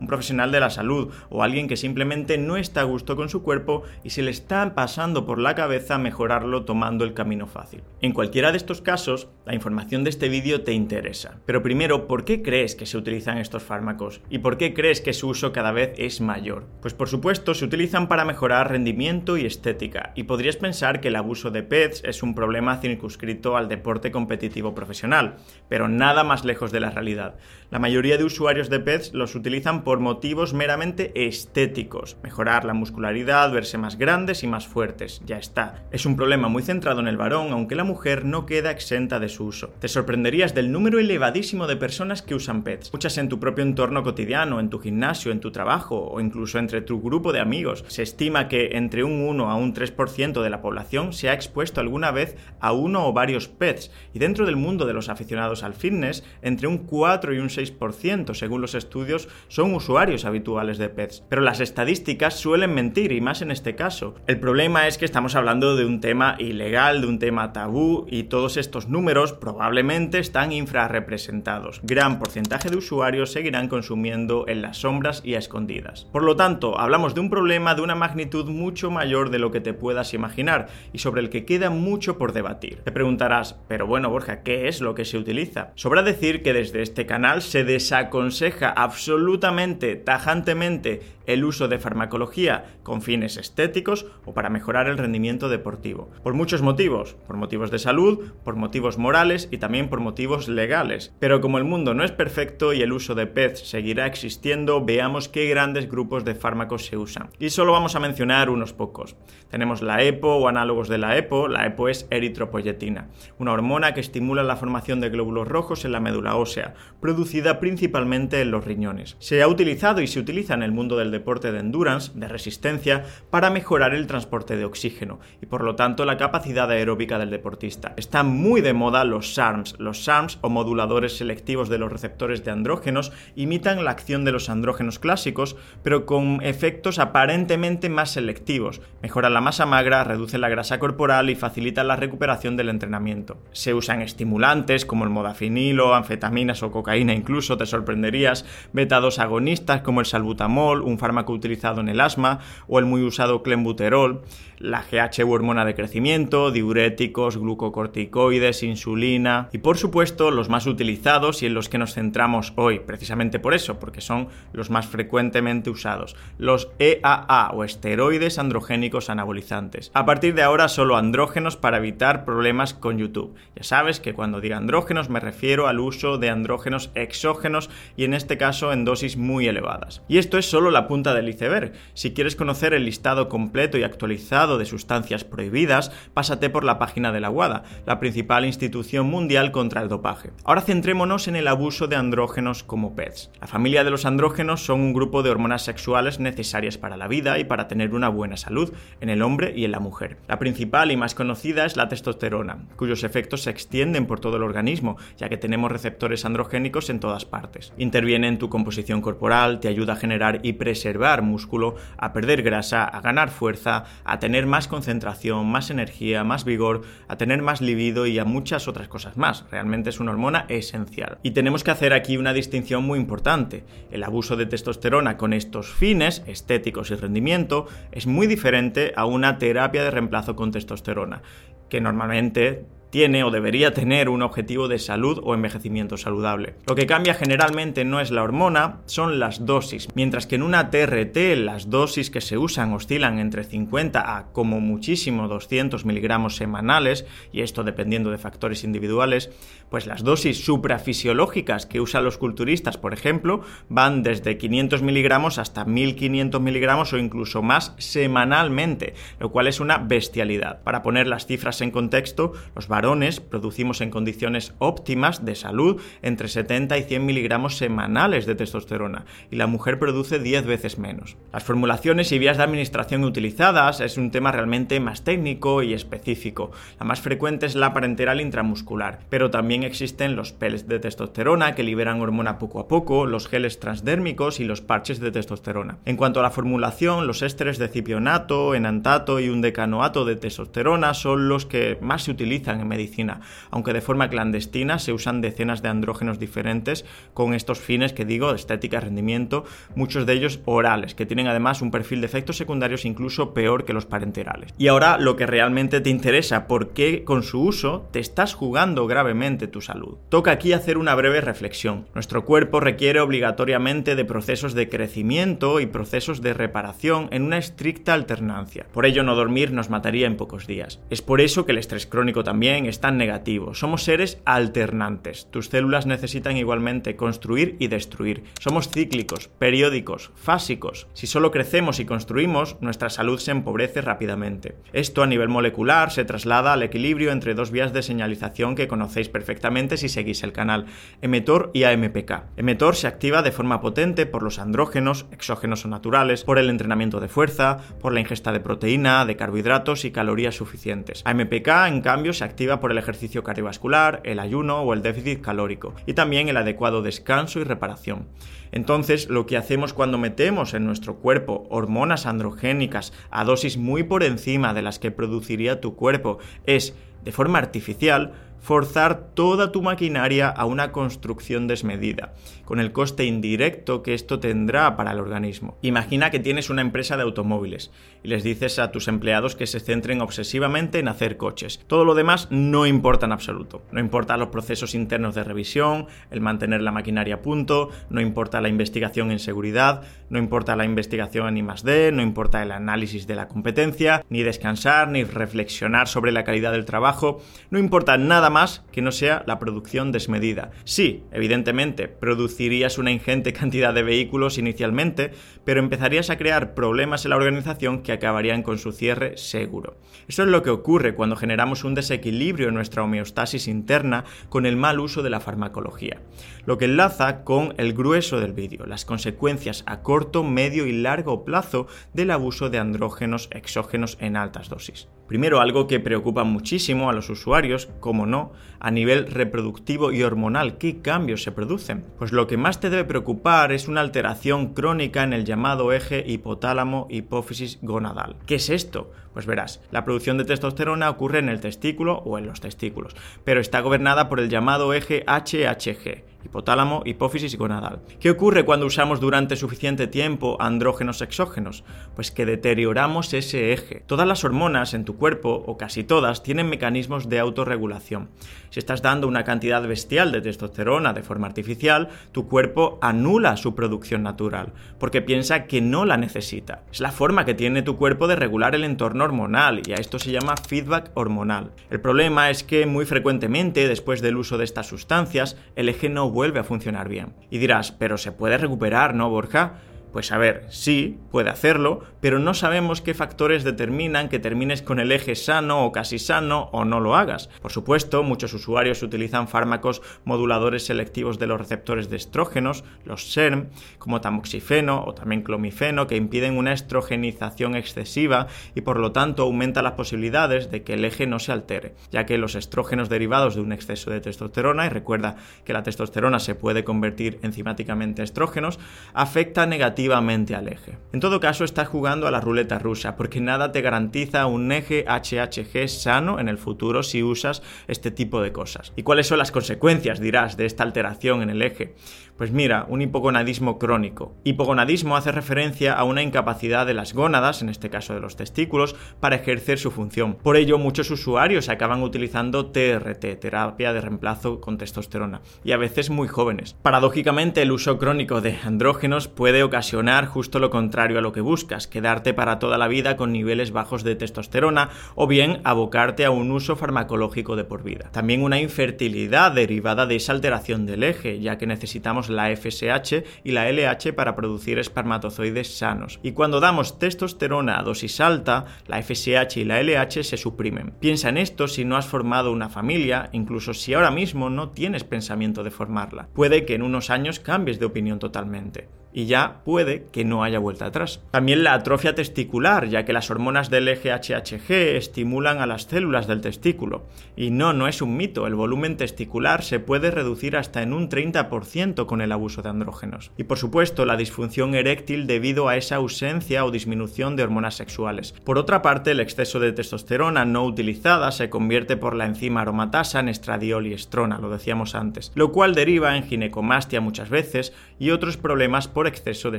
un 0.00 0.06
profesional 0.06 0.52
de 0.52 0.60
la 0.60 0.70
salud 0.70 1.12
o 1.28 1.42
alguien 1.42 1.68
que 1.68 1.76
simplemente 1.76 2.38
no 2.38 2.56
está 2.56 2.82
a 2.82 2.84
gusto 2.84 3.16
con 3.16 3.28
su 3.28 3.42
cuerpo 3.42 3.82
y 4.04 4.10
se 4.10 4.22
le 4.22 4.30
está 4.30 4.74
pasando 4.74 5.24
por 5.24 5.38
la 5.38 5.54
cabeza 5.54 5.98
mejorarlo 5.98 6.64
tomando 6.64 7.04
el 7.04 7.14
camino 7.14 7.46
fácil. 7.46 7.82
En 8.00 8.12
cualquiera 8.12 8.50
de 8.50 8.58
estos 8.58 8.80
casos, 8.80 9.28
la 9.46 9.54
información 9.54 10.04
de 10.04 10.10
este 10.10 10.28
vídeo 10.28 10.62
te 10.62 10.72
interesa. 10.72 11.40
Pero 11.46 11.62
primero, 11.62 12.06
¿por 12.06 12.24
qué 12.24 12.42
crees 12.42 12.74
que 12.74 12.86
se 12.86 12.98
utilizan 12.98 13.38
estos 13.38 13.62
fármacos? 13.62 14.20
¿Y 14.28 14.38
por 14.38 14.58
qué 14.58 14.74
crees 14.74 15.00
que 15.00 15.12
su 15.12 15.28
uso 15.28 15.52
cada 15.52 15.72
vez 15.72 15.92
es 15.96 16.20
mayor? 16.20 16.66
Pues 16.80 16.94
por 16.94 17.08
supuesto, 17.08 17.54
se 17.54 17.64
utilizan 17.64 18.08
para 18.08 18.24
mejorar 18.24 18.70
rendimiento 18.70 19.36
y 19.36 19.46
estética, 19.46 20.12
y 20.14 20.24
podrías 20.24 20.56
pensar 20.56 21.00
que 21.00 21.08
el 21.08 21.16
abuso 21.16 21.50
de 21.50 21.62
PETs 21.62 22.02
es 22.04 22.22
un 22.22 22.34
problema 22.34 22.78
circunscrito 22.78 23.56
al 23.56 23.68
deporte 23.68 24.10
competitivo 24.10 24.74
profesional, 24.74 25.36
pero 25.68 25.88
nada 25.88 26.24
más 26.24 26.44
lejos 26.44 26.72
de 26.72 26.80
la 26.80 26.90
realidad. 26.90 27.36
La 27.70 27.78
mayoría 27.78 28.16
de 28.16 28.24
usuarios 28.24 28.68
de 28.68 28.80
PETs 28.80 29.14
los 29.14 29.29
utilizan 29.34 29.84
por 29.84 30.00
motivos 30.00 30.54
meramente 30.54 31.12
estéticos. 31.26 32.16
Mejorar 32.22 32.64
la 32.64 32.74
muscularidad, 32.74 33.52
verse 33.52 33.78
más 33.78 33.96
grandes 33.98 34.42
y 34.42 34.46
más 34.46 34.66
fuertes. 34.66 35.22
Ya 35.26 35.38
está. 35.38 35.84
Es 35.90 36.06
un 36.06 36.16
problema 36.16 36.48
muy 36.48 36.62
centrado 36.62 37.00
en 37.00 37.08
el 37.08 37.16
varón, 37.16 37.52
aunque 37.52 37.74
la 37.74 37.84
mujer 37.84 38.24
no 38.24 38.46
queda 38.46 38.70
exenta 38.70 39.20
de 39.20 39.28
su 39.28 39.44
uso. 39.44 39.68
Te 39.78 39.88
sorprenderías 39.88 40.54
del 40.54 40.72
número 40.72 40.98
elevadísimo 40.98 41.66
de 41.66 41.76
personas 41.76 42.22
que 42.22 42.34
usan 42.34 42.62
pets. 42.62 42.92
Muchas 42.92 43.18
en 43.18 43.28
tu 43.28 43.40
propio 43.40 43.64
entorno 43.64 44.02
cotidiano, 44.02 44.60
en 44.60 44.70
tu 44.70 44.78
gimnasio, 44.78 45.32
en 45.32 45.40
tu 45.40 45.50
trabajo 45.50 46.08
o 46.10 46.20
incluso 46.20 46.58
entre 46.58 46.82
tu 46.82 47.00
grupo 47.00 47.32
de 47.32 47.40
amigos. 47.40 47.84
Se 47.88 48.02
estima 48.02 48.48
que 48.48 48.70
entre 48.72 49.04
un 49.04 49.20
1 49.20 49.50
a 49.50 49.56
un 49.56 49.74
3% 49.74 50.42
de 50.42 50.50
la 50.50 50.62
población 50.62 51.12
se 51.12 51.28
ha 51.28 51.34
expuesto 51.34 51.80
alguna 51.80 52.10
vez 52.10 52.36
a 52.60 52.72
uno 52.72 53.06
o 53.06 53.12
varios 53.12 53.48
pets. 53.48 53.90
Y 54.12 54.18
dentro 54.18 54.46
del 54.46 54.56
mundo 54.56 54.86
de 54.86 54.94
los 54.94 55.08
aficionados 55.08 55.62
al 55.62 55.74
fitness, 55.74 56.24
entre 56.42 56.68
un 56.68 56.78
4 56.78 57.34
y 57.34 57.38
un 57.38 57.48
6% 57.48 58.34
según 58.34 58.60
los 58.60 58.74
estudios 58.74 59.19
son 59.48 59.74
usuarios 59.74 60.24
habituales 60.24 60.78
de 60.78 60.88
pets. 60.88 61.24
Pero 61.28 61.42
las 61.42 61.60
estadísticas 61.60 62.34
suelen 62.34 62.74
mentir, 62.74 63.12
y 63.12 63.20
más 63.20 63.42
en 63.42 63.50
este 63.50 63.74
caso. 63.74 64.14
El 64.26 64.40
problema 64.40 64.86
es 64.86 64.98
que 64.98 65.04
estamos 65.04 65.34
hablando 65.34 65.76
de 65.76 65.84
un 65.84 66.00
tema 66.00 66.36
ilegal, 66.38 67.00
de 67.00 67.06
un 67.06 67.18
tema 67.18 67.52
tabú, 67.52 68.06
y 68.08 68.24
todos 68.24 68.56
estos 68.56 68.88
números 68.88 69.32
probablemente 69.32 70.18
están 70.18 70.52
infrarrepresentados. 70.52 71.80
Gran 71.82 72.18
porcentaje 72.18 72.70
de 72.70 72.76
usuarios 72.76 73.32
seguirán 73.32 73.68
consumiendo 73.68 74.46
en 74.48 74.62
las 74.62 74.78
sombras 74.78 75.22
y 75.24 75.34
a 75.34 75.38
escondidas. 75.38 76.06
Por 76.12 76.22
lo 76.22 76.36
tanto, 76.36 76.78
hablamos 76.78 77.14
de 77.14 77.20
un 77.20 77.30
problema 77.30 77.74
de 77.74 77.82
una 77.82 77.94
magnitud 77.94 78.46
mucho 78.46 78.90
mayor 78.90 79.30
de 79.30 79.38
lo 79.38 79.50
que 79.50 79.60
te 79.60 79.74
puedas 79.74 80.14
imaginar, 80.14 80.68
y 80.92 80.98
sobre 80.98 81.20
el 81.20 81.30
que 81.30 81.44
queda 81.44 81.70
mucho 81.70 82.18
por 82.18 82.32
debatir. 82.32 82.82
Te 82.84 82.92
preguntarás, 82.92 83.58
pero 83.68 83.86
bueno 83.86 84.10
Borja, 84.10 84.42
¿qué 84.42 84.68
es 84.68 84.80
lo 84.80 84.94
que 84.94 85.04
se 85.04 85.18
utiliza? 85.18 85.72
Sobra 85.74 86.02
decir 86.02 86.42
que 86.42 86.52
desde 86.52 86.82
este 86.82 87.06
canal 87.06 87.42
se 87.42 87.64
desaconseja 87.64 88.68
absolutamente 88.70 89.09
absolutamente, 89.10 89.96
tajantemente, 89.96 91.00
el 91.26 91.44
uso 91.44 91.68
de 91.68 91.78
farmacología 91.78 92.64
con 92.82 93.02
fines 93.02 93.36
estéticos 93.36 94.06
o 94.24 94.34
para 94.34 94.50
mejorar 94.50 94.88
el 94.88 94.98
rendimiento 94.98 95.48
deportivo. 95.48 96.10
Por 96.22 96.34
muchos 96.34 96.62
motivos, 96.62 97.16
por 97.26 97.36
motivos 97.36 97.70
de 97.70 97.78
salud, 97.78 98.32
por 98.44 98.56
motivos 98.56 98.98
morales 98.98 99.48
y 99.50 99.58
también 99.58 99.88
por 99.88 100.00
motivos 100.00 100.48
legales. 100.48 101.14
Pero 101.18 101.40
como 101.40 101.58
el 101.58 101.64
mundo 101.64 101.94
no 101.94 102.04
es 102.04 102.12
perfecto 102.12 102.72
y 102.72 102.82
el 102.82 102.92
uso 102.92 103.14
de 103.14 103.26
PETs 103.26 103.68
seguirá 103.68 104.06
existiendo, 104.06 104.84
veamos 104.84 105.28
qué 105.28 105.48
grandes 105.48 105.88
grupos 105.88 106.24
de 106.24 106.34
fármacos 106.34 106.86
se 106.86 106.96
usan. 106.96 107.30
Y 107.38 107.50
solo 107.50 107.72
vamos 107.72 107.94
a 107.94 108.00
mencionar 108.00 108.50
unos 108.50 108.72
pocos. 108.72 109.16
Tenemos 109.50 109.82
la 109.82 110.02
EPO 110.02 110.36
o 110.36 110.48
análogos 110.48 110.88
de 110.88 110.98
la 110.98 111.16
EPO. 111.16 111.48
La 111.48 111.66
EPO 111.66 111.88
es 111.88 112.06
eritropoyetina, 112.10 113.08
una 113.38 113.52
hormona 113.52 113.94
que 113.94 114.00
estimula 114.00 114.42
la 114.42 114.56
formación 114.56 115.00
de 115.00 115.10
glóbulos 115.10 115.48
rojos 115.48 115.84
en 115.84 115.92
la 115.92 116.00
médula 116.00 116.36
ósea, 116.36 116.74
producida 117.00 117.60
principalmente 117.60 118.40
en 118.40 118.50
los 118.50 118.64
riñones. 118.64 118.99
Se 119.18 119.42
ha 119.42 119.48
utilizado 119.48 120.00
y 120.00 120.06
se 120.06 120.20
utiliza 120.20 120.54
en 120.54 120.62
el 120.62 120.72
mundo 120.72 120.96
del 120.96 121.10
deporte 121.10 121.52
de 121.52 121.60
endurance, 121.60 122.12
de 122.14 122.28
resistencia, 122.28 123.04
para 123.30 123.50
mejorar 123.50 123.94
el 123.94 124.06
transporte 124.06 124.56
de 124.56 124.64
oxígeno 124.64 125.20
y 125.42 125.46
por 125.46 125.62
lo 125.64 125.76
tanto 125.76 126.04
la 126.04 126.16
capacidad 126.16 126.70
aeróbica 126.70 127.18
del 127.18 127.30
deportista. 127.30 127.94
Están 127.96 128.28
muy 128.28 128.60
de 128.60 128.72
moda 128.72 129.04
los 129.04 129.34
SARMs. 129.34 129.76
Los 129.78 130.04
SARMs 130.04 130.38
o 130.42 130.48
moduladores 130.48 131.16
selectivos 131.16 131.68
de 131.68 131.78
los 131.78 131.92
receptores 131.92 132.44
de 132.44 132.50
andrógenos 132.50 133.12
imitan 133.36 133.84
la 133.84 133.90
acción 133.90 134.24
de 134.24 134.32
los 134.32 134.50
andrógenos 134.50 134.98
clásicos, 134.98 135.56
pero 135.82 136.06
con 136.06 136.40
efectos 136.42 136.98
aparentemente 136.98 137.88
más 137.88 138.10
selectivos. 138.10 138.80
Mejoran 139.02 139.34
la 139.34 139.40
masa 139.40 139.66
magra, 139.66 140.04
reducen 140.04 140.40
la 140.40 140.48
grasa 140.48 140.78
corporal 140.78 141.30
y 141.30 141.34
facilitan 141.34 141.88
la 141.88 141.96
recuperación 141.96 142.56
del 142.56 142.68
entrenamiento. 142.68 143.38
Se 143.52 143.74
usan 143.74 144.02
estimulantes 144.02 144.84
como 144.84 145.04
el 145.04 145.10
modafinilo, 145.10 145.94
anfetaminas 145.94 146.62
o 146.62 146.70
cocaína 146.70 147.14
incluso, 147.14 147.56
te 147.56 147.66
sorprenderías, 147.66 148.44
beta-2 148.90 149.18
agonistas 149.18 149.82
como 149.82 150.00
el 150.00 150.06
salbutamol, 150.06 150.82
un 150.82 150.98
fármaco 150.98 151.32
utilizado 151.32 151.80
en 151.80 151.88
el 151.88 152.00
asma, 152.00 152.40
o 152.66 152.78
el 152.78 152.86
muy 152.86 153.02
usado 153.02 153.42
clenbuterol, 153.42 154.22
la 154.58 154.82
GH 154.82 155.24
hormona 155.24 155.64
de 155.64 155.74
crecimiento, 155.74 156.50
diuréticos, 156.50 157.38
glucocorticoides, 157.38 158.62
insulina 158.62 159.48
y 159.52 159.58
por 159.58 159.78
supuesto 159.78 160.30
los 160.30 160.50
más 160.50 160.66
utilizados 160.66 161.42
y 161.42 161.46
en 161.46 161.54
los 161.54 161.68
que 161.68 161.78
nos 161.78 161.94
centramos 161.94 162.52
hoy, 162.56 162.80
precisamente 162.80 163.38
por 163.38 163.54
eso, 163.54 163.78
porque 163.78 164.02
son 164.02 164.28
los 164.52 164.68
más 164.68 164.86
frecuentemente 164.86 165.70
usados, 165.70 166.16
los 166.36 166.68
EAA 166.78 167.50
o 167.54 167.64
esteroides 167.64 168.38
androgénicos 168.38 169.08
anabolizantes. 169.08 169.90
A 169.94 170.04
partir 170.04 170.34
de 170.34 170.42
ahora 170.42 170.68
solo 170.68 170.96
andrógenos 170.96 171.56
para 171.56 171.78
evitar 171.78 172.24
problemas 172.24 172.74
con 172.74 172.98
YouTube. 172.98 173.34
Ya 173.56 173.62
sabes 173.62 174.00
que 174.00 174.12
cuando 174.12 174.40
diga 174.40 174.58
andrógenos 174.58 175.08
me 175.08 175.20
refiero 175.20 175.68
al 175.68 175.80
uso 175.80 176.18
de 176.18 176.28
andrógenos 176.28 176.90
exógenos 176.94 177.70
y 177.96 178.04
en 178.04 178.12
este 178.12 178.36
caso 178.36 178.69
en 178.72 178.84
dosis 178.84 179.16
muy 179.16 179.46
elevadas. 179.46 180.02
Y 180.08 180.18
esto 180.18 180.38
es 180.38 180.46
solo 180.46 180.70
la 180.70 180.88
punta 180.88 181.14
del 181.14 181.28
iceberg. 181.28 181.72
Si 181.94 182.12
quieres 182.12 182.36
conocer 182.36 182.74
el 182.74 182.84
listado 182.84 183.28
completo 183.28 183.78
y 183.78 183.82
actualizado 183.82 184.58
de 184.58 184.66
sustancias 184.66 185.24
prohibidas, 185.24 185.92
pásate 186.14 186.50
por 186.50 186.64
la 186.64 186.78
página 186.78 187.12
de 187.12 187.20
la 187.20 187.30
WADA, 187.30 187.64
la 187.86 188.00
principal 188.00 188.44
institución 188.44 189.08
mundial 189.08 189.52
contra 189.52 189.82
el 189.82 189.88
dopaje. 189.88 190.30
Ahora 190.44 190.62
centrémonos 190.62 191.28
en 191.28 191.36
el 191.36 191.48
abuso 191.48 191.86
de 191.86 191.96
andrógenos 191.96 192.62
como 192.62 192.94
PEDs. 192.94 193.30
La 193.40 193.46
familia 193.46 193.84
de 193.84 193.90
los 193.90 194.04
andrógenos 194.04 194.64
son 194.64 194.80
un 194.80 194.92
grupo 194.92 195.22
de 195.22 195.30
hormonas 195.30 195.62
sexuales 195.62 196.20
necesarias 196.20 196.78
para 196.78 196.96
la 196.96 197.08
vida 197.08 197.38
y 197.38 197.44
para 197.44 197.68
tener 197.68 197.94
una 197.94 198.08
buena 198.08 198.36
salud 198.36 198.72
en 199.00 199.10
el 199.10 199.22
hombre 199.22 199.52
y 199.56 199.64
en 199.64 199.72
la 199.72 199.80
mujer. 199.80 200.18
La 200.28 200.38
principal 200.38 200.90
y 200.90 200.96
más 200.96 201.14
conocida 201.14 201.64
es 201.64 201.76
la 201.76 201.88
testosterona, 201.88 202.66
cuyos 202.76 203.04
efectos 203.04 203.42
se 203.42 203.50
extienden 203.50 204.06
por 204.06 204.20
todo 204.20 204.36
el 204.36 204.42
organismo, 204.42 204.96
ya 205.16 205.28
que 205.28 205.36
tenemos 205.36 205.72
receptores 205.72 206.24
androgénicos 206.24 206.90
en 206.90 207.00
todas 207.00 207.24
partes. 207.24 207.72
Interviene 207.78 208.28
en 208.28 208.38
tu 208.38 208.48
composición 208.60 209.00
corporal, 209.00 209.58
te 209.58 209.68
ayuda 209.68 209.94
a 209.94 209.96
generar 209.96 210.40
y 210.42 210.52
preservar 210.52 211.22
músculo, 211.22 211.76
a 211.96 212.12
perder 212.12 212.42
grasa, 212.42 212.84
a 212.84 213.00
ganar 213.00 213.30
fuerza, 213.30 213.84
a 214.04 214.18
tener 214.18 214.44
más 214.44 214.68
concentración, 214.68 215.46
más 215.46 215.70
energía, 215.70 216.24
más 216.24 216.44
vigor, 216.44 216.82
a 217.08 217.16
tener 217.16 217.40
más 217.40 217.62
libido 217.62 218.06
y 218.06 218.18
a 218.18 218.26
muchas 218.26 218.68
otras 218.68 218.86
cosas 218.86 219.16
más. 219.16 219.46
Realmente 219.50 219.88
es 219.88 219.98
una 219.98 220.12
hormona 220.12 220.44
esencial. 220.48 221.16
Y 221.22 221.30
tenemos 221.30 221.64
que 221.64 221.70
hacer 221.70 221.94
aquí 221.94 222.18
una 222.18 222.34
distinción 222.34 222.84
muy 222.84 222.98
importante. 222.98 223.64
El 223.90 224.04
abuso 224.04 224.36
de 224.36 224.44
testosterona 224.44 225.16
con 225.16 225.32
estos 225.32 225.72
fines, 225.72 226.22
estéticos 226.26 226.90
y 226.90 226.96
rendimiento, 226.96 227.66
es 227.92 228.06
muy 228.06 228.26
diferente 228.26 228.92
a 228.94 229.06
una 229.06 229.38
terapia 229.38 229.82
de 229.82 229.90
reemplazo 229.90 230.36
con 230.36 230.50
testosterona, 230.50 231.22
que 231.70 231.80
normalmente 231.80 232.66
tiene 232.90 233.24
o 233.24 233.30
debería 233.30 233.72
tener 233.72 234.08
un 234.08 234.22
objetivo 234.22 234.68
de 234.68 234.78
salud 234.78 235.20
o 235.22 235.34
envejecimiento 235.34 235.96
saludable. 235.96 236.54
Lo 236.66 236.74
que 236.74 236.86
cambia 236.86 237.14
generalmente 237.14 237.84
no 237.84 238.00
es 238.00 238.10
la 238.10 238.22
hormona, 238.22 238.80
son 238.86 239.18
las 239.18 239.46
dosis. 239.46 239.88
Mientras 239.94 240.26
que 240.26 240.36
en 240.36 240.42
una 240.42 240.70
TRT 240.70 241.16
las 241.36 241.70
dosis 241.70 242.10
que 242.10 242.20
se 242.20 242.38
usan 242.38 242.72
oscilan 242.72 243.18
entre 243.18 243.44
50 243.44 244.16
a 244.16 244.32
como 244.32 244.60
muchísimo 244.60 245.28
200 245.28 245.84
miligramos 245.84 246.36
semanales, 246.36 247.06
y 247.32 247.42
esto 247.42 247.64
dependiendo 247.64 248.10
de 248.10 248.18
factores 248.18 248.64
individuales, 248.64 249.30
pues 249.70 249.86
las 249.86 250.02
dosis 250.02 250.44
suprafisiológicas 250.44 251.66
que 251.66 251.80
usan 251.80 252.04
los 252.04 252.18
culturistas, 252.18 252.76
por 252.76 252.92
ejemplo, 252.92 253.42
van 253.68 254.02
desde 254.02 254.36
500 254.36 254.82
miligramos 254.82 255.38
hasta 255.38 255.64
1500 255.64 256.40
miligramos 256.40 256.92
o 256.92 256.98
incluso 256.98 257.42
más 257.42 257.74
semanalmente, 257.78 258.94
lo 259.18 259.30
cual 259.30 259.46
es 259.46 259.60
una 259.60 259.78
bestialidad. 259.78 260.62
Para 260.62 260.82
poner 260.82 261.06
las 261.06 261.26
cifras 261.26 261.60
en 261.60 261.70
contexto, 261.70 262.32
los 262.54 262.68
varones 262.80 263.20
producimos 263.20 263.82
en 263.82 263.90
condiciones 263.90 264.54
óptimas 264.58 265.26
de 265.26 265.34
salud 265.34 265.82
entre 266.00 266.28
70 266.28 266.78
y 266.78 266.84
100 266.84 267.04
miligramos 267.04 267.58
semanales 267.58 268.24
de 268.24 268.34
testosterona 268.34 269.04
y 269.30 269.36
la 269.36 269.46
mujer 269.46 269.78
produce 269.78 270.18
10 270.18 270.46
veces 270.46 270.78
menos. 270.78 271.18
Las 271.30 271.44
formulaciones 271.44 272.10
y 272.10 272.18
vías 272.18 272.38
de 272.38 272.44
administración 272.44 273.04
utilizadas 273.04 273.80
es 273.80 273.98
un 273.98 274.10
tema 274.10 274.32
realmente 274.32 274.80
más 274.80 275.04
técnico 275.04 275.62
y 275.62 275.74
específico. 275.74 276.52
La 276.78 276.86
más 276.86 277.02
frecuente 277.02 277.44
es 277.44 277.54
la 277.54 277.74
parenteral 277.74 278.18
intramuscular, 278.18 279.00
pero 279.10 279.30
también 279.30 279.62
existen 279.62 280.16
los 280.16 280.32
pellets 280.32 280.66
de 280.66 280.78
testosterona 280.78 281.54
que 281.54 281.62
liberan 281.62 282.00
hormona 282.00 282.38
poco 282.38 282.60
a 282.60 282.66
poco, 282.66 283.04
los 283.04 283.28
geles 283.28 283.60
transdérmicos 283.60 284.40
y 284.40 284.44
los 284.44 284.62
parches 284.62 285.00
de 285.00 285.10
testosterona. 285.10 285.76
En 285.84 285.98
cuanto 285.98 286.20
a 286.20 286.22
la 286.22 286.30
formulación, 286.30 287.06
los 287.06 287.20
ésteres 287.20 287.58
de 287.58 287.68
cipionato, 287.68 288.54
enantato 288.54 289.20
y 289.20 289.28
un 289.28 289.42
decanoato 289.42 290.06
de 290.06 290.16
testosterona 290.16 290.94
son 290.94 291.28
los 291.28 291.44
que 291.44 291.76
más 291.82 292.04
se 292.04 292.12
utilizan 292.12 292.62
en 292.62 292.69
medicina, 292.70 293.20
aunque 293.50 293.74
de 293.74 293.82
forma 293.82 294.08
clandestina 294.08 294.78
se 294.78 294.94
usan 294.94 295.20
decenas 295.20 295.60
de 295.60 295.68
andrógenos 295.68 296.18
diferentes 296.18 296.86
con 297.12 297.34
estos 297.34 297.58
fines 297.58 297.92
que 297.92 298.06
digo, 298.06 298.32
estética, 298.32 298.80
rendimiento, 298.80 299.44
muchos 299.74 300.06
de 300.06 300.14
ellos 300.14 300.40
orales, 300.46 300.94
que 300.94 301.04
tienen 301.04 301.26
además 301.26 301.60
un 301.60 301.70
perfil 301.70 302.00
de 302.00 302.06
efectos 302.06 302.38
secundarios 302.38 302.86
incluso 302.86 303.34
peor 303.34 303.64
que 303.64 303.74
los 303.74 303.84
parenterales. 303.84 304.54
Y 304.56 304.68
ahora 304.68 304.96
lo 304.96 305.16
que 305.16 305.26
realmente 305.26 305.80
te 305.80 305.90
interesa, 305.90 306.46
¿por 306.46 306.70
qué 306.70 307.04
con 307.04 307.22
su 307.22 307.42
uso 307.42 307.88
te 307.90 307.98
estás 307.98 308.34
jugando 308.34 308.86
gravemente 308.86 309.48
tu 309.48 309.60
salud? 309.60 309.98
Toca 310.08 310.30
aquí 310.30 310.52
hacer 310.52 310.78
una 310.78 310.94
breve 310.94 311.20
reflexión. 311.20 311.86
Nuestro 311.94 312.24
cuerpo 312.24 312.60
requiere 312.60 313.00
obligatoriamente 313.00 313.96
de 313.96 314.04
procesos 314.04 314.54
de 314.54 314.68
crecimiento 314.68 315.60
y 315.60 315.66
procesos 315.66 316.22
de 316.22 316.34
reparación 316.34 317.08
en 317.10 317.24
una 317.24 317.38
estricta 317.38 317.94
alternancia. 317.94 318.66
Por 318.72 318.86
ello 318.86 319.02
no 319.02 319.14
dormir 319.14 319.52
nos 319.52 319.70
mataría 319.70 320.06
en 320.06 320.16
pocos 320.16 320.46
días. 320.46 320.80
Es 320.90 321.02
por 321.02 321.20
eso 321.20 321.44
que 321.44 321.52
el 321.52 321.58
estrés 321.58 321.86
crónico 321.86 322.24
también 322.24 322.59
es 322.66 322.80
tan 322.80 322.98
negativo. 322.98 323.54
Somos 323.54 323.84
seres 323.84 324.20
alternantes. 324.24 325.30
Tus 325.30 325.48
células 325.48 325.86
necesitan 325.86 326.36
igualmente 326.36 326.96
construir 326.96 327.56
y 327.58 327.68
destruir. 327.68 328.24
Somos 328.40 328.68
cíclicos, 328.68 329.28
periódicos, 329.28 330.10
fásicos. 330.14 330.86
Si 330.94 331.06
solo 331.06 331.30
crecemos 331.30 331.80
y 331.80 331.84
construimos, 331.84 332.56
nuestra 332.60 332.90
salud 332.90 333.18
se 333.18 333.30
empobrece 333.30 333.80
rápidamente. 333.80 334.56
Esto 334.72 335.02
a 335.02 335.06
nivel 335.06 335.28
molecular 335.28 335.90
se 335.90 336.04
traslada 336.04 336.52
al 336.52 336.62
equilibrio 336.62 337.12
entre 337.12 337.34
dos 337.34 337.50
vías 337.50 337.72
de 337.72 337.82
señalización 337.82 338.54
que 338.54 338.68
conocéis 338.68 339.08
perfectamente 339.08 339.76
si 339.76 339.88
seguís 339.88 340.22
el 340.22 340.32
canal, 340.32 340.66
emetor 341.02 341.50
y 341.54 341.64
AMPK. 341.64 342.24
Emetor 342.36 342.76
se 342.76 342.86
activa 342.86 343.22
de 343.22 343.32
forma 343.32 343.60
potente 343.60 344.06
por 344.06 344.22
los 344.22 344.38
andrógenos, 344.38 345.06
exógenos 345.12 345.64
o 345.64 345.68
naturales, 345.68 346.24
por 346.24 346.38
el 346.38 346.50
entrenamiento 346.50 347.00
de 347.00 347.08
fuerza, 347.08 347.58
por 347.80 347.92
la 347.92 348.00
ingesta 348.00 348.32
de 348.32 348.40
proteína, 348.40 349.04
de 349.04 349.16
carbohidratos 349.16 349.84
y 349.84 349.90
calorías 349.90 350.34
suficientes. 350.34 351.02
AMPK, 351.04 351.48
en 351.68 351.80
cambio, 351.80 352.12
se 352.12 352.24
activa 352.24 352.49
por 352.58 352.72
el 352.72 352.78
ejercicio 352.78 353.22
cardiovascular, 353.22 354.00
el 354.02 354.18
ayuno 354.18 354.62
o 354.62 354.74
el 354.74 354.82
déficit 354.82 355.20
calórico, 355.20 355.74
y 355.86 355.92
también 355.92 356.28
el 356.28 356.36
adecuado 356.36 356.82
descanso 356.82 357.38
y 357.38 357.44
reparación. 357.44 358.08
Entonces, 358.50 359.08
lo 359.08 359.26
que 359.26 359.36
hacemos 359.36 359.72
cuando 359.72 359.98
metemos 359.98 360.54
en 360.54 360.66
nuestro 360.66 360.96
cuerpo 360.96 361.46
hormonas 361.50 362.06
androgénicas 362.06 362.92
a 363.10 363.24
dosis 363.24 363.56
muy 363.56 363.84
por 363.84 364.02
encima 364.02 364.54
de 364.54 364.62
las 364.62 364.78
que 364.78 364.90
produciría 364.90 365.60
tu 365.60 365.76
cuerpo 365.76 366.18
es, 366.46 366.74
de 367.04 367.12
forma 367.12 367.38
artificial, 367.38 368.14
forzar 368.40 369.10
toda 369.14 369.52
tu 369.52 369.62
maquinaria 369.62 370.28
a 370.28 370.44
una 370.44 370.72
construcción 370.72 371.46
desmedida, 371.46 372.14
con 372.44 372.58
el 372.58 372.72
coste 372.72 373.04
indirecto 373.04 373.82
que 373.82 373.94
esto 373.94 374.18
tendrá 374.18 374.76
para 374.76 374.92
el 374.92 374.98
organismo. 374.98 375.58
Imagina 375.62 376.10
que 376.10 376.18
tienes 376.18 376.50
una 376.50 376.62
empresa 376.62 376.96
de 376.96 377.02
automóviles 377.02 377.70
y 378.02 378.08
les 378.08 378.24
dices 378.24 378.58
a 378.58 378.72
tus 378.72 378.88
empleados 378.88 379.36
que 379.36 379.46
se 379.46 379.60
centren 379.60 380.00
obsesivamente 380.00 380.78
en 380.78 380.88
hacer 380.88 381.16
coches. 381.16 381.60
Todo 381.66 381.84
lo 381.84 381.94
demás 381.94 382.28
no 382.30 382.66
importa 382.66 383.06
en 383.06 383.12
absoluto. 383.12 383.62
No 383.72 383.80
importa 383.80 384.16
los 384.16 384.28
procesos 384.28 384.74
internos 384.74 385.14
de 385.14 385.24
revisión, 385.24 385.86
el 386.10 386.20
mantener 386.20 386.62
la 386.62 386.72
maquinaria 386.72 387.16
a 387.16 387.22
punto, 387.22 387.70
no 387.90 388.00
importa 388.00 388.40
la 388.40 388.48
investigación 388.48 389.10
en 389.10 389.18
seguridad, 389.18 389.82
no 390.08 390.18
importa 390.18 390.56
la 390.56 390.64
investigación 390.64 391.28
en 391.28 391.36
I+D, 391.36 391.92
no 391.92 392.02
importa 392.02 392.42
el 392.42 392.52
análisis 392.52 393.06
de 393.06 393.16
la 393.16 393.28
competencia, 393.28 394.04
ni 394.08 394.22
descansar, 394.22 394.88
ni 394.88 395.04
reflexionar 395.04 395.88
sobre 395.88 396.12
la 396.12 396.24
calidad 396.24 396.52
del 396.52 396.64
trabajo, 396.64 397.20
no 397.50 397.58
importa 397.58 397.98
nada 397.98 398.29
más 398.30 398.64
que 398.72 398.82
no 398.82 398.92
sea 398.92 399.24
la 399.26 399.38
producción 399.38 399.92
desmedida. 399.92 400.50
Sí, 400.64 401.04
evidentemente, 401.12 401.88
producirías 401.88 402.78
una 402.78 402.90
ingente 402.90 403.32
cantidad 403.34 403.74
de 403.74 403.82
vehículos 403.82 404.38
inicialmente, 404.38 405.10
pero 405.44 405.60
empezarías 405.60 406.10
a 406.10 406.16
crear 406.16 406.54
problemas 406.54 407.04
en 407.04 407.10
la 407.10 407.16
organización 407.16 407.82
que 407.82 407.92
acabarían 407.92 408.42
con 408.42 408.58
su 408.58 408.72
cierre 408.72 409.16
seguro. 409.16 409.76
Eso 410.08 410.22
es 410.22 410.28
lo 410.28 410.42
que 410.42 410.50
ocurre 410.50 410.94
cuando 410.94 411.16
generamos 411.16 411.64
un 411.64 411.74
desequilibrio 411.74 412.48
en 412.48 412.54
nuestra 412.54 412.82
homeostasis 412.82 413.48
interna 413.48 414.04
con 414.28 414.46
el 414.46 414.56
mal 414.56 414.80
uso 414.80 415.02
de 415.02 415.10
la 415.10 415.20
farmacología, 415.20 416.00
lo 416.46 416.58
que 416.58 416.64
enlaza 416.66 417.24
con 417.24 417.54
el 417.58 417.74
grueso 417.74 418.20
del 418.20 418.32
vídeo, 418.32 418.66
las 418.66 418.84
consecuencias 418.84 419.64
a 419.66 419.82
corto, 419.82 420.22
medio 420.24 420.66
y 420.66 420.72
largo 420.72 421.24
plazo 421.24 421.66
del 421.92 422.10
abuso 422.10 422.50
de 422.50 422.58
andrógenos 422.58 423.28
exógenos 423.32 423.98
en 424.00 424.16
altas 424.16 424.48
dosis. 424.48 424.88
Primero, 425.10 425.40
algo 425.40 425.66
que 425.66 425.80
preocupa 425.80 426.22
muchísimo 426.22 426.88
a 426.88 426.92
los 426.92 427.10
usuarios, 427.10 427.68
como 427.80 428.06
no, 428.06 428.30
a 428.60 428.70
nivel 428.70 429.10
reproductivo 429.10 429.90
y 429.90 430.04
hormonal. 430.04 430.56
¿Qué 430.56 430.82
cambios 430.82 431.24
se 431.24 431.32
producen? 431.32 431.84
Pues 431.98 432.12
lo 432.12 432.28
que 432.28 432.36
más 432.36 432.60
te 432.60 432.70
debe 432.70 432.84
preocupar 432.84 433.50
es 433.50 433.66
una 433.66 433.80
alteración 433.80 434.54
crónica 434.54 435.02
en 435.02 435.12
el 435.12 435.24
llamado 435.24 435.72
eje 435.72 436.04
hipotálamo-hipófisis 436.06 437.58
gonadal. 437.60 438.18
¿Qué 438.24 438.36
es 438.36 438.50
esto? 438.50 438.92
Pues 439.12 439.26
verás, 439.26 439.60
la 439.72 439.84
producción 439.84 440.16
de 440.16 440.26
testosterona 440.26 440.88
ocurre 440.88 441.18
en 441.18 441.28
el 441.28 441.40
testículo 441.40 441.94
o 442.04 442.16
en 442.16 442.28
los 442.28 442.40
testículos, 442.40 442.94
pero 443.24 443.40
está 443.40 443.62
gobernada 443.62 444.08
por 444.08 444.20
el 444.20 444.28
llamado 444.28 444.72
eje 444.74 445.04
HHG 445.08 446.09
hipotálamo, 446.24 446.82
hipófisis 446.84 447.34
y 447.34 447.36
gonadal. 447.36 447.80
¿Qué 447.98 448.10
ocurre 448.10 448.44
cuando 448.44 448.66
usamos 448.66 449.00
durante 449.00 449.36
suficiente 449.36 449.86
tiempo 449.86 450.36
andrógenos 450.40 451.02
exógenos? 451.02 451.64
Pues 451.94 452.10
que 452.10 452.26
deterioramos 452.26 453.12
ese 453.14 453.52
eje. 453.52 453.82
Todas 453.86 454.06
las 454.06 454.24
hormonas 454.24 454.74
en 454.74 454.84
tu 454.84 454.96
cuerpo, 454.96 455.42
o 455.46 455.56
casi 455.56 455.84
todas, 455.84 456.22
tienen 456.22 456.48
mecanismos 456.48 457.08
de 457.08 457.18
autorregulación. 457.18 458.10
Si 458.50 458.58
estás 458.58 458.82
dando 458.82 459.08
una 459.08 459.24
cantidad 459.24 459.66
bestial 459.66 460.12
de 460.12 460.20
testosterona 460.20 460.92
de 460.92 461.02
forma 461.02 461.26
artificial, 461.26 461.88
tu 462.12 462.28
cuerpo 462.28 462.78
anula 462.82 463.36
su 463.36 463.54
producción 463.54 464.02
natural, 464.02 464.52
porque 464.78 465.02
piensa 465.02 465.46
que 465.46 465.60
no 465.60 465.84
la 465.84 465.96
necesita. 465.96 466.62
Es 466.72 466.80
la 466.80 466.92
forma 466.92 467.24
que 467.24 467.34
tiene 467.34 467.62
tu 467.62 467.76
cuerpo 467.76 468.08
de 468.08 468.16
regular 468.16 468.54
el 468.54 468.64
entorno 468.64 469.04
hormonal, 469.04 469.62
y 469.66 469.72
a 469.72 469.76
esto 469.76 469.98
se 469.98 470.12
llama 470.12 470.34
feedback 470.36 470.90
hormonal. 470.94 471.52
El 471.70 471.80
problema 471.80 472.30
es 472.30 472.42
que 472.42 472.66
muy 472.66 472.84
frecuentemente, 472.86 473.68
después 473.68 474.02
del 474.02 474.16
uso 474.16 474.38
de 474.38 474.44
estas 474.44 474.66
sustancias, 474.66 475.36
el 475.56 475.68
eje 475.68 475.88
no 475.88 476.09
vuelve 476.10 476.40
a 476.40 476.44
funcionar 476.44 476.88
bien. 476.88 477.14
Y 477.30 477.38
dirás, 477.38 477.72
pero 477.72 477.96
se 477.98 478.12
puede 478.12 478.38
recuperar, 478.38 478.94
¿no, 478.94 479.08
Borja? 479.08 479.54
Pues 479.92 480.12
a 480.12 480.18
ver, 480.18 480.46
sí, 480.50 480.98
puede 481.10 481.30
hacerlo, 481.30 481.80
pero 482.00 482.20
no 482.20 482.32
sabemos 482.32 482.80
qué 482.80 482.94
factores 482.94 483.42
determinan 483.42 484.08
que 484.08 484.20
termines 484.20 484.62
con 484.62 484.78
el 484.78 484.92
eje 484.92 485.16
sano 485.16 485.64
o 485.64 485.72
casi 485.72 485.98
sano 485.98 486.48
o 486.52 486.64
no 486.64 486.78
lo 486.78 486.94
hagas. 486.94 487.28
Por 487.42 487.50
supuesto, 487.50 488.04
muchos 488.04 488.32
usuarios 488.32 488.84
utilizan 488.84 489.26
fármacos 489.26 489.82
moduladores 490.04 490.64
selectivos 490.64 491.18
de 491.18 491.26
los 491.26 491.40
receptores 491.40 491.90
de 491.90 491.96
estrógenos, 491.96 492.62
los 492.84 493.10
SERM, 493.12 493.48
como 493.78 494.00
tamoxifeno 494.00 494.84
o 494.84 494.94
también 494.94 495.22
clomifeno, 495.22 495.88
que 495.88 495.96
impiden 495.96 496.36
una 496.36 496.52
estrogenización 496.52 497.56
excesiva 497.56 498.28
y 498.54 498.60
por 498.60 498.78
lo 498.78 498.92
tanto 498.92 499.24
aumenta 499.24 499.60
las 499.60 499.72
posibilidades 499.72 500.52
de 500.52 500.62
que 500.62 500.74
el 500.74 500.84
eje 500.84 501.08
no 501.08 501.18
se 501.18 501.32
altere, 501.32 501.74
ya 501.90 502.06
que 502.06 502.16
los 502.16 502.36
estrógenos 502.36 502.88
derivados 502.88 503.34
de 503.34 503.40
un 503.40 503.52
exceso 503.52 503.90
de 503.90 504.00
testosterona, 504.00 504.66
y 504.66 504.68
recuerda 504.68 505.16
que 505.44 505.52
la 505.52 505.64
testosterona 505.64 506.20
se 506.20 506.36
puede 506.36 506.62
convertir 506.62 507.18
enzimáticamente 507.22 508.02
en 508.02 508.04
estrógenos, 508.04 508.60
afecta 508.94 509.46
negativamente 509.46 509.79
al 509.88 510.48
eje. 510.48 510.78
En 510.92 511.00
todo 511.00 511.20
caso, 511.20 511.44
estás 511.44 511.68
jugando 511.68 512.06
a 512.06 512.10
la 512.10 512.20
ruleta 512.20 512.58
rusa, 512.58 512.96
porque 512.96 513.20
nada 513.20 513.52
te 513.52 513.62
garantiza 513.62 514.26
un 514.26 514.52
eje 514.52 514.84
HHG 514.86 515.68
sano 515.68 516.20
en 516.20 516.28
el 516.28 516.38
futuro 516.38 516.82
si 516.82 517.02
usas 517.02 517.42
este 517.66 517.90
tipo 517.90 518.20
de 518.20 518.32
cosas. 518.32 518.72
¿Y 518.76 518.82
cuáles 518.82 519.06
son 519.06 519.18
las 519.18 519.32
consecuencias, 519.32 520.00
dirás, 520.00 520.36
de 520.36 520.46
esta 520.46 520.64
alteración 520.64 521.22
en 521.22 521.30
el 521.30 521.42
eje? 521.42 521.74
Pues 522.20 522.32
mira, 522.32 522.66
un 522.68 522.82
hipogonadismo 522.82 523.58
crónico. 523.58 524.14
Hipogonadismo 524.24 524.94
hace 524.94 525.10
referencia 525.10 525.72
a 525.72 525.84
una 525.84 526.02
incapacidad 526.02 526.66
de 526.66 526.74
las 526.74 526.92
gónadas, 526.92 527.40
en 527.40 527.48
este 527.48 527.70
caso 527.70 527.94
de 527.94 528.00
los 528.00 528.16
testículos, 528.16 528.76
para 529.00 529.16
ejercer 529.16 529.58
su 529.58 529.70
función. 529.70 530.16
Por 530.22 530.36
ello, 530.36 530.58
muchos 530.58 530.90
usuarios 530.90 531.48
acaban 531.48 531.82
utilizando 531.82 532.48
TRT, 532.48 533.18
terapia 533.18 533.72
de 533.72 533.80
reemplazo 533.80 534.38
con 534.38 534.58
testosterona, 534.58 535.22
y 535.44 535.52
a 535.52 535.56
veces 535.56 535.88
muy 535.88 536.08
jóvenes. 536.08 536.54
Paradójicamente, 536.60 537.40
el 537.40 537.52
uso 537.52 537.78
crónico 537.78 538.20
de 538.20 538.36
andrógenos 538.44 539.08
puede 539.08 539.42
ocasionar 539.42 540.04
justo 540.04 540.40
lo 540.40 540.50
contrario 540.50 540.98
a 540.98 541.00
lo 541.00 541.12
que 541.12 541.22
buscas, 541.22 541.68
quedarte 541.68 542.12
para 542.12 542.38
toda 542.38 542.58
la 542.58 542.68
vida 542.68 542.98
con 542.98 543.12
niveles 543.12 543.50
bajos 543.50 543.82
de 543.82 543.96
testosterona 543.96 544.68
o 544.94 545.06
bien 545.06 545.40
abocarte 545.44 546.04
a 546.04 546.10
un 546.10 546.32
uso 546.32 546.54
farmacológico 546.54 547.34
de 547.34 547.44
por 547.44 547.62
vida. 547.62 547.88
También 547.92 548.22
una 548.22 548.42
infertilidad 548.42 549.32
derivada 549.32 549.86
de 549.86 549.96
esa 549.96 550.12
alteración 550.12 550.66
del 550.66 550.82
eje, 550.82 551.18
ya 551.20 551.38
que 551.38 551.46
necesitamos 551.46 552.09
la 552.10 552.34
FSH 552.34 553.04
y 553.24 553.32
la 553.32 553.50
LH 553.50 553.92
para 553.94 554.14
producir 554.16 554.58
espermatozoides 554.58 555.56
sanos. 555.56 556.00
Y 556.02 556.12
cuando 556.12 556.40
damos 556.40 556.78
testosterona 556.78 557.58
a 557.58 557.62
dosis 557.62 558.00
alta, 558.00 558.46
la 558.66 558.82
FSH 558.82 559.36
y 559.36 559.44
la 559.44 559.62
LH 559.62 560.04
se 560.04 560.16
suprimen. 560.16 560.72
Piensa 560.80 561.08
en 561.08 561.18
esto 561.18 561.48
si 561.48 561.64
no 561.64 561.76
has 561.76 561.86
formado 561.86 562.32
una 562.32 562.48
familia, 562.48 563.08
incluso 563.12 563.54
si 563.54 563.74
ahora 563.74 563.90
mismo 563.90 564.30
no 564.30 564.50
tienes 564.50 564.84
pensamiento 564.84 565.42
de 565.42 565.50
formarla. 565.50 566.08
Puede 566.12 566.44
que 566.44 566.54
en 566.54 566.62
unos 566.62 566.90
años 566.90 567.20
cambies 567.20 567.58
de 567.58 567.66
opinión 567.66 567.98
totalmente 567.98 568.68
y 568.92 569.06
ya 569.06 569.40
puede 569.44 569.86
que 569.92 570.04
no 570.04 570.24
haya 570.24 570.38
vuelta 570.38 570.66
atrás. 570.66 571.00
También 571.10 571.44
la 571.44 571.54
atrofia 571.54 571.94
testicular, 571.94 572.68
ya 572.68 572.84
que 572.84 572.92
las 572.92 573.10
hormonas 573.10 573.50
del 573.50 573.68
eje 573.68 573.92
HHG 573.92 574.52
estimulan 574.76 575.38
a 575.38 575.46
las 575.46 575.64
células 575.64 576.06
del 576.06 576.20
testículo. 576.20 576.86
Y 577.16 577.30
no, 577.30 577.52
no 577.52 577.68
es 577.68 577.82
un 577.82 577.96
mito, 577.96 578.26
el 578.26 578.34
volumen 578.34 578.76
testicular 578.76 579.42
se 579.42 579.60
puede 579.60 579.90
reducir 579.90 580.36
hasta 580.36 580.62
en 580.62 580.72
un 580.72 580.88
30% 580.88 581.86
con 581.86 582.00
el 582.00 582.12
abuso 582.12 582.42
de 582.42 582.48
andrógenos. 582.48 583.10
Y 583.16 583.24
por 583.24 583.38
supuesto, 583.38 583.84
la 583.84 583.96
disfunción 583.96 584.54
eréctil 584.54 585.06
debido 585.06 585.48
a 585.48 585.56
esa 585.56 585.76
ausencia 585.76 586.44
o 586.44 586.50
disminución 586.50 587.16
de 587.16 587.22
hormonas 587.22 587.54
sexuales. 587.54 588.14
Por 588.24 588.38
otra 588.38 588.62
parte, 588.62 588.92
el 588.92 589.00
exceso 589.00 589.40
de 589.40 589.52
testosterona 589.52 590.24
no 590.24 590.44
utilizada 590.44 591.12
se 591.12 591.30
convierte 591.30 591.76
por 591.76 591.94
la 591.94 592.06
enzima 592.06 592.42
aromatasa 592.42 593.00
en 593.00 593.08
estradiol 593.08 593.66
y 593.66 593.72
estrona, 593.72 594.18
lo 594.18 594.30
decíamos 594.30 594.74
antes, 594.74 595.12
lo 595.14 595.32
cual 595.32 595.54
deriva 595.54 595.96
en 595.96 596.04
ginecomastia 596.04 596.80
muchas 596.80 597.10
veces 597.10 597.52
y 597.78 597.90
otros 597.90 598.16
problemas 598.16 598.68
exceso 598.86 599.30
de 599.30 599.38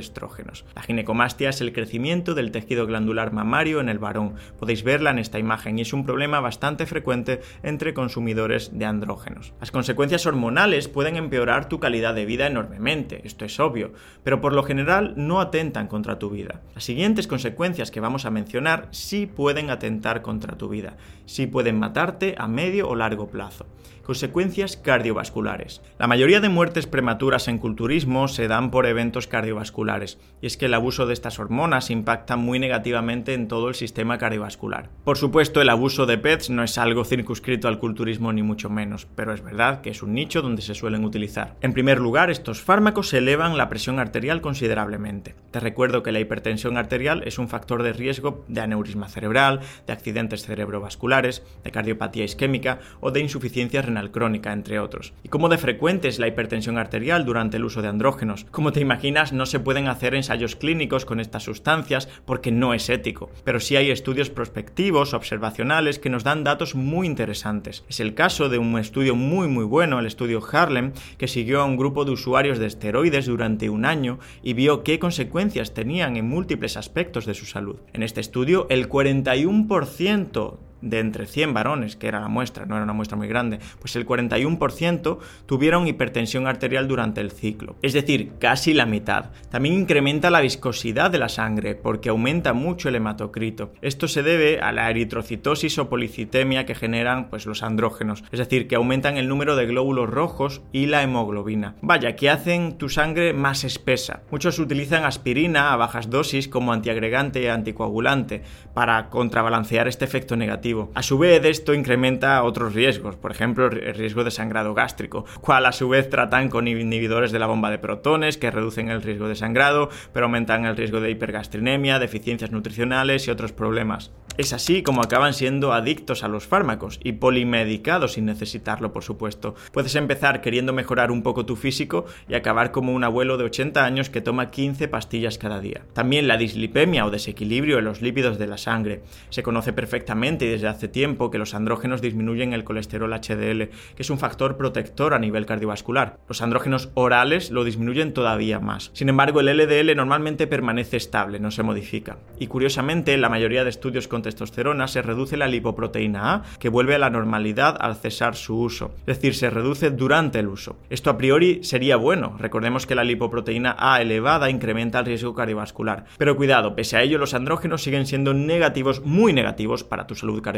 estrógenos. 0.00 0.64
La 0.74 0.82
ginecomastia 0.82 1.50
es 1.50 1.60
el 1.60 1.72
crecimiento 1.72 2.34
del 2.34 2.50
tejido 2.50 2.86
glandular 2.86 3.32
mamario 3.32 3.80
en 3.80 3.88
el 3.88 3.98
varón. 3.98 4.34
Podéis 4.58 4.82
verla 4.82 5.10
en 5.10 5.18
esta 5.18 5.38
imagen 5.38 5.78
y 5.78 5.82
es 5.82 5.92
un 5.92 6.04
problema 6.04 6.40
bastante 6.40 6.86
frecuente 6.86 7.40
entre 7.62 7.94
consumidores 7.94 8.76
de 8.78 8.84
andrógenos. 8.84 9.54
Las 9.60 9.70
consecuencias 9.70 10.26
hormonales 10.26 10.88
pueden 10.88 11.16
empeorar 11.16 11.68
tu 11.68 11.80
calidad 11.80 12.14
de 12.14 12.26
vida 12.26 12.46
enormemente, 12.46 13.22
esto 13.24 13.44
es 13.44 13.58
obvio, 13.60 13.92
pero 14.22 14.40
por 14.40 14.52
lo 14.52 14.62
general 14.62 15.14
no 15.16 15.40
atentan 15.40 15.86
contra 15.86 16.18
tu 16.18 16.30
vida. 16.30 16.60
Las 16.74 16.84
siguientes 16.84 17.26
consecuencias 17.26 17.90
que 17.90 18.00
vamos 18.00 18.24
a 18.24 18.30
mencionar 18.30 18.88
sí 18.90 19.26
pueden 19.26 19.70
atentar 19.70 20.22
contra 20.22 20.56
tu 20.56 20.68
vida, 20.68 20.96
sí 21.26 21.46
pueden 21.46 21.78
matarte 21.78 22.34
a 22.38 22.48
medio 22.48 22.88
o 22.88 22.94
largo 22.94 23.28
plazo. 23.28 23.66
Consecuencias 24.02 24.76
cardiovasculares. 24.76 25.80
La 25.96 26.08
mayoría 26.08 26.40
de 26.40 26.48
muertes 26.48 26.88
prematuras 26.88 27.46
en 27.46 27.58
culturismo 27.58 28.26
se 28.26 28.48
dan 28.48 28.72
por 28.72 28.86
eventos 28.86 29.28
cardiovasculares, 29.28 30.18
y 30.40 30.46
es 30.46 30.56
que 30.56 30.66
el 30.66 30.74
abuso 30.74 31.06
de 31.06 31.12
estas 31.12 31.38
hormonas 31.38 31.88
impacta 31.88 32.36
muy 32.36 32.58
negativamente 32.58 33.32
en 33.32 33.46
todo 33.46 33.68
el 33.68 33.76
sistema 33.76 34.18
cardiovascular. 34.18 34.90
Por 35.04 35.18
supuesto, 35.18 35.62
el 35.62 35.68
abuso 35.68 36.04
de 36.04 36.18
PETs 36.18 36.50
no 36.50 36.64
es 36.64 36.78
algo 36.78 37.04
circunscrito 37.04 37.68
al 37.68 37.78
culturismo 37.78 38.32
ni 38.32 38.42
mucho 38.42 38.68
menos, 38.68 39.06
pero 39.14 39.32
es 39.32 39.42
verdad 39.42 39.82
que 39.82 39.90
es 39.90 40.02
un 40.02 40.14
nicho 40.14 40.42
donde 40.42 40.62
se 40.62 40.74
suelen 40.74 41.04
utilizar. 41.04 41.54
En 41.60 41.72
primer 41.72 42.00
lugar, 42.00 42.28
estos 42.28 42.60
fármacos 42.60 43.14
elevan 43.14 43.56
la 43.56 43.68
presión 43.68 44.00
arterial 44.00 44.40
considerablemente. 44.40 45.36
Te 45.52 45.60
recuerdo 45.60 46.02
que 46.02 46.10
la 46.10 46.18
hipertensión 46.18 46.76
arterial 46.76 47.22
es 47.24 47.38
un 47.38 47.48
factor 47.48 47.84
de 47.84 47.92
riesgo 47.92 48.44
de 48.48 48.62
aneurisma 48.62 49.08
cerebral, 49.08 49.60
de 49.86 49.92
accidentes 49.92 50.44
cerebrovasculares, 50.44 51.11
de 51.20 51.70
cardiopatía 51.70 52.24
isquémica 52.24 52.80
o 53.00 53.10
de 53.10 53.20
insuficiencia 53.20 53.82
renal 53.82 54.10
crónica, 54.10 54.52
entre 54.52 54.78
otros. 54.78 55.12
Y 55.22 55.28
cómo 55.28 55.50
de 55.50 55.58
frecuente 55.58 56.08
es 56.08 56.18
la 56.18 56.26
hipertensión 56.26 56.78
arterial 56.78 57.26
durante 57.26 57.58
el 57.58 57.64
uso 57.64 57.82
de 57.82 57.88
andrógenos. 57.88 58.46
Como 58.50 58.72
te 58.72 58.80
imaginas, 58.80 59.32
no 59.32 59.44
se 59.44 59.60
pueden 59.60 59.88
hacer 59.88 60.14
ensayos 60.14 60.56
clínicos 60.56 61.04
con 61.04 61.20
estas 61.20 61.42
sustancias 61.42 62.08
porque 62.24 62.50
no 62.50 62.72
es 62.72 62.88
ético, 62.88 63.30
pero 63.44 63.60
sí 63.60 63.76
hay 63.76 63.90
estudios 63.90 64.30
prospectivos, 64.30 65.12
observacionales, 65.12 65.98
que 65.98 66.10
nos 66.10 66.24
dan 66.24 66.44
datos 66.44 66.74
muy 66.74 67.06
interesantes. 67.06 67.84
Es 67.88 68.00
el 68.00 68.14
caso 68.14 68.48
de 68.48 68.58
un 68.58 68.78
estudio 68.78 69.14
muy 69.14 69.48
muy 69.48 69.64
bueno, 69.64 69.98
el 69.98 70.06
estudio 70.06 70.42
Harlem, 70.50 70.92
que 71.18 71.28
siguió 71.28 71.60
a 71.60 71.64
un 71.64 71.76
grupo 71.76 72.04
de 72.04 72.12
usuarios 72.12 72.58
de 72.58 72.66
esteroides 72.66 73.26
durante 73.26 73.68
un 73.68 73.84
año 73.84 74.18
y 74.42 74.54
vio 74.54 74.82
qué 74.82 74.98
consecuencias 74.98 75.74
tenían 75.74 76.16
en 76.16 76.28
múltiples 76.28 76.76
aspectos 76.76 77.26
de 77.26 77.34
su 77.34 77.46
salud. 77.46 77.76
En 77.92 78.02
este 78.02 78.20
estudio, 78.20 78.66
el 78.70 78.88
41% 78.88 80.71
de 80.82 80.98
entre 80.98 81.26
100 81.26 81.54
varones, 81.54 81.96
que 81.96 82.08
era 82.08 82.20
la 82.20 82.28
muestra, 82.28 82.66
no 82.66 82.74
era 82.74 82.84
una 82.84 82.92
muestra 82.92 83.16
muy 83.16 83.28
grande, 83.28 83.58
pues 83.80 83.96
el 83.96 84.06
41% 84.06 85.18
tuvieron 85.46 85.86
hipertensión 85.86 86.46
arterial 86.46 86.88
durante 86.88 87.20
el 87.20 87.30
ciclo, 87.30 87.76
es 87.82 87.92
decir, 87.92 88.32
casi 88.38 88.74
la 88.74 88.86
mitad. 88.86 89.30
También 89.50 89.74
incrementa 89.74 90.30
la 90.30 90.40
viscosidad 90.40 91.10
de 91.10 91.18
la 91.18 91.28
sangre 91.28 91.74
porque 91.74 92.10
aumenta 92.10 92.52
mucho 92.52 92.88
el 92.88 92.96
hematocrito. 92.96 93.72
Esto 93.80 94.08
se 94.08 94.22
debe 94.22 94.60
a 94.60 94.72
la 94.72 94.90
eritrocitosis 94.90 95.78
o 95.78 95.88
policitemia 95.88 96.66
que 96.66 96.74
generan 96.74 97.30
pues 97.30 97.46
los 97.46 97.62
andrógenos, 97.62 98.24
es 98.32 98.38
decir, 98.38 98.68
que 98.68 98.76
aumentan 98.76 99.16
el 99.16 99.28
número 99.28 99.56
de 99.56 99.66
glóbulos 99.66 100.10
rojos 100.10 100.62
y 100.72 100.86
la 100.86 101.02
hemoglobina. 101.02 101.76
Vaya, 101.80 102.16
que 102.16 102.30
hacen 102.30 102.78
tu 102.78 102.88
sangre 102.88 103.32
más 103.32 103.64
espesa. 103.64 104.22
Muchos 104.30 104.58
utilizan 104.58 105.04
aspirina 105.04 105.72
a 105.72 105.76
bajas 105.76 106.10
dosis 106.10 106.48
como 106.48 106.72
antiagregante 106.72 107.42
y 107.42 107.46
anticoagulante 107.46 108.42
para 108.74 109.08
contrabalancear 109.08 109.88
este 109.88 110.04
efecto 110.04 110.36
negativo 110.36 110.71
a 110.94 111.02
su 111.02 111.18
vez, 111.18 111.44
esto 111.44 111.74
incrementa 111.74 112.42
otros 112.42 112.74
riesgos, 112.74 113.16
por 113.16 113.30
ejemplo, 113.30 113.66
el 113.66 113.94
riesgo 113.94 114.24
de 114.24 114.30
sangrado 114.30 114.74
gástrico, 114.74 115.24
cual 115.40 115.66
a 115.66 115.72
su 115.72 115.88
vez 115.88 116.08
tratan 116.08 116.48
con 116.48 116.68
inhibidores 116.68 117.32
de 117.32 117.38
la 117.38 117.46
bomba 117.46 117.70
de 117.70 117.78
protones 117.78 118.38
que 118.38 118.50
reducen 118.50 118.88
el 118.88 119.02
riesgo 119.02 119.28
de 119.28 119.34
sangrado, 119.34 119.90
pero 120.12 120.26
aumentan 120.26 120.64
el 120.64 120.76
riesgo 120.76 121.00
de 121.00 121.10
hipergastrinemia, 121.10 121.98
deficiencias 121.98 122.50
nutricionales 122.50 123.26
y 123.26 123.30
otros 123.30 123.52
problemas. 123.52 124.10
Es 124.38 124.54
así 124.54 124.82
como 124.82 125.02
acaban 125.02 125.34
siendo 125.34 125.74
adictos 125.74 126.24
a 126.24 126.28
los 126.28 126.46
fármacos 126.46 126.98
y 127.04 127.12
polimedicados 127.12 128.14
sin 128.14 128.24
necesitarlo, 128.24 128.90
por 128.90 129.04
supuesto. 129.04 129.54
Puedes 129.72 129.94
empezar 129.94 130.40
queriendo 130.40 130.72
mejorar 130.72 131.10
un 131.10 131.22
poco 131.22 131.44
tu 131.44 131.54
físico 131.54 132.06
y 132.28 132.34
acabar 132.34 132.70
como 132.70 132.94
un 132.94 133.04
abuelo 133.04 133.36
de 133.36 133.44
80 133.44 133.84
años 133.84 134.08
que 134.08 134.22
toma 134.22 134.50
15 134.50 134.88
pastillas 134.88 135.36
cada 135.36 135.60
día. 135.60 135.82
También 135.92 136.28
la 136.28 136.38
dislipemia 136.38 137.04
o 137.04 137.10
desequilibrio 137.10 137.78
en 137.78 137.84
los 137.84 138.00
lípidos 138.00 138.38
de 138.38 138.46
la 138.46 138.56
sangre 138.56 139.02
se 139.28 139.42
conoce 139.42 139.74
perfectamente 139.74 140.46
y 140.46 140.48
desde 140.48 140.61
hace 140.68 140.88
tiempo 140.88 141.30
que 141.30 141.38
los 141.38 141.54
andrógenos 141.54 142.02
disminuyen 142.02 142.52
el 142.52 142.64
colesterol 142.64 143.12
HDL, 143.12 143.68
que 143.94 144.02
es 144.02 144.10
un 144.10 144.18
factor 144.18 144.56
protector 144.56 145.14
a 145.14 145.18
nivel 145.18 145.46
cardiovascular. 145.46 146.18
Los 146.28 146.42
andrógenos 146.42 146.90
orales 146.94 147.50
lo 147.50 147.64
disminuyen 147.64 148.12
todavía 148.12 148.60
más. 148.60 148.90
Sin 148.94 149.08
embargo, 149.08 149.40
el 149.40 149.56
LDL 149.56 149.94
normalmente 149.96 150.46
permanece 150.46 150.96
estable, 150.96 151.40
no 151.40 151.50
se 151.50 151.62
modifica. 151.62 152.18
Y 152.38 152.46
curiosamente, 152.46 153.14
en 153.14 153.20
la 153.20 153.28
mayoría 153.28 153.64
de 153.64 153.70
estudios 153.70 154.08
con 154.08 154.22
testosterona 154.22 154.88
se 154.88 155.02
reduce 155.02 155.36
la 155.36 155.48
lipoproteína 155.48 156.34
A, 156.34 156.42
que 156.58 156.68
vuelve 156.68 156.94
a 156.94 156.98
la 156.98 157.10
normalidad 157.10 157.76
al 157.80 157.96
cesar 157.96 158.36
su 158.36 158.58
uso. 158.58 158.94
Es 159.00 159.16
decir, 159.16 159.34
se 159.34 159.50
reduce 159.50 159.90
durante 159.90 160.38
el 160.38 160.48
uso. 160.48 160.76
Esto 160.90 161.10
a 161.10 161.18
priori 161.18 161.64
sería 161.64 161.96
bueno. 161.96 162.36
Recordemos 162.38 162.86
que 162.86 162.94
la 162.94 163.04
lipoproteína 163.04 163.76
A 163.78 164.00
elevada 164.00 164.50
incrementa 164.50 165.00
el 165.00 165.06
riesgo 165.06 165.34
cardiovascular. 165.34 166.04
Pero 166.18 166.36
cuidado, 166.36 166.74
pese 166.74 166.96
a 166.96 167.02
ello, 167.02 167.18
los 167.18 167.34
andrógenos 167.34 167.82
siguen 167.82 168.06
siendo 168.06 168.34
negativos, 168.34 169.04
muy 169.04 169.32
negativos 169.32 169.84
para 169.84 170.06
tu 170.06 170.14
salud 170.14 170.40
cardiovascular. 170.40 170.51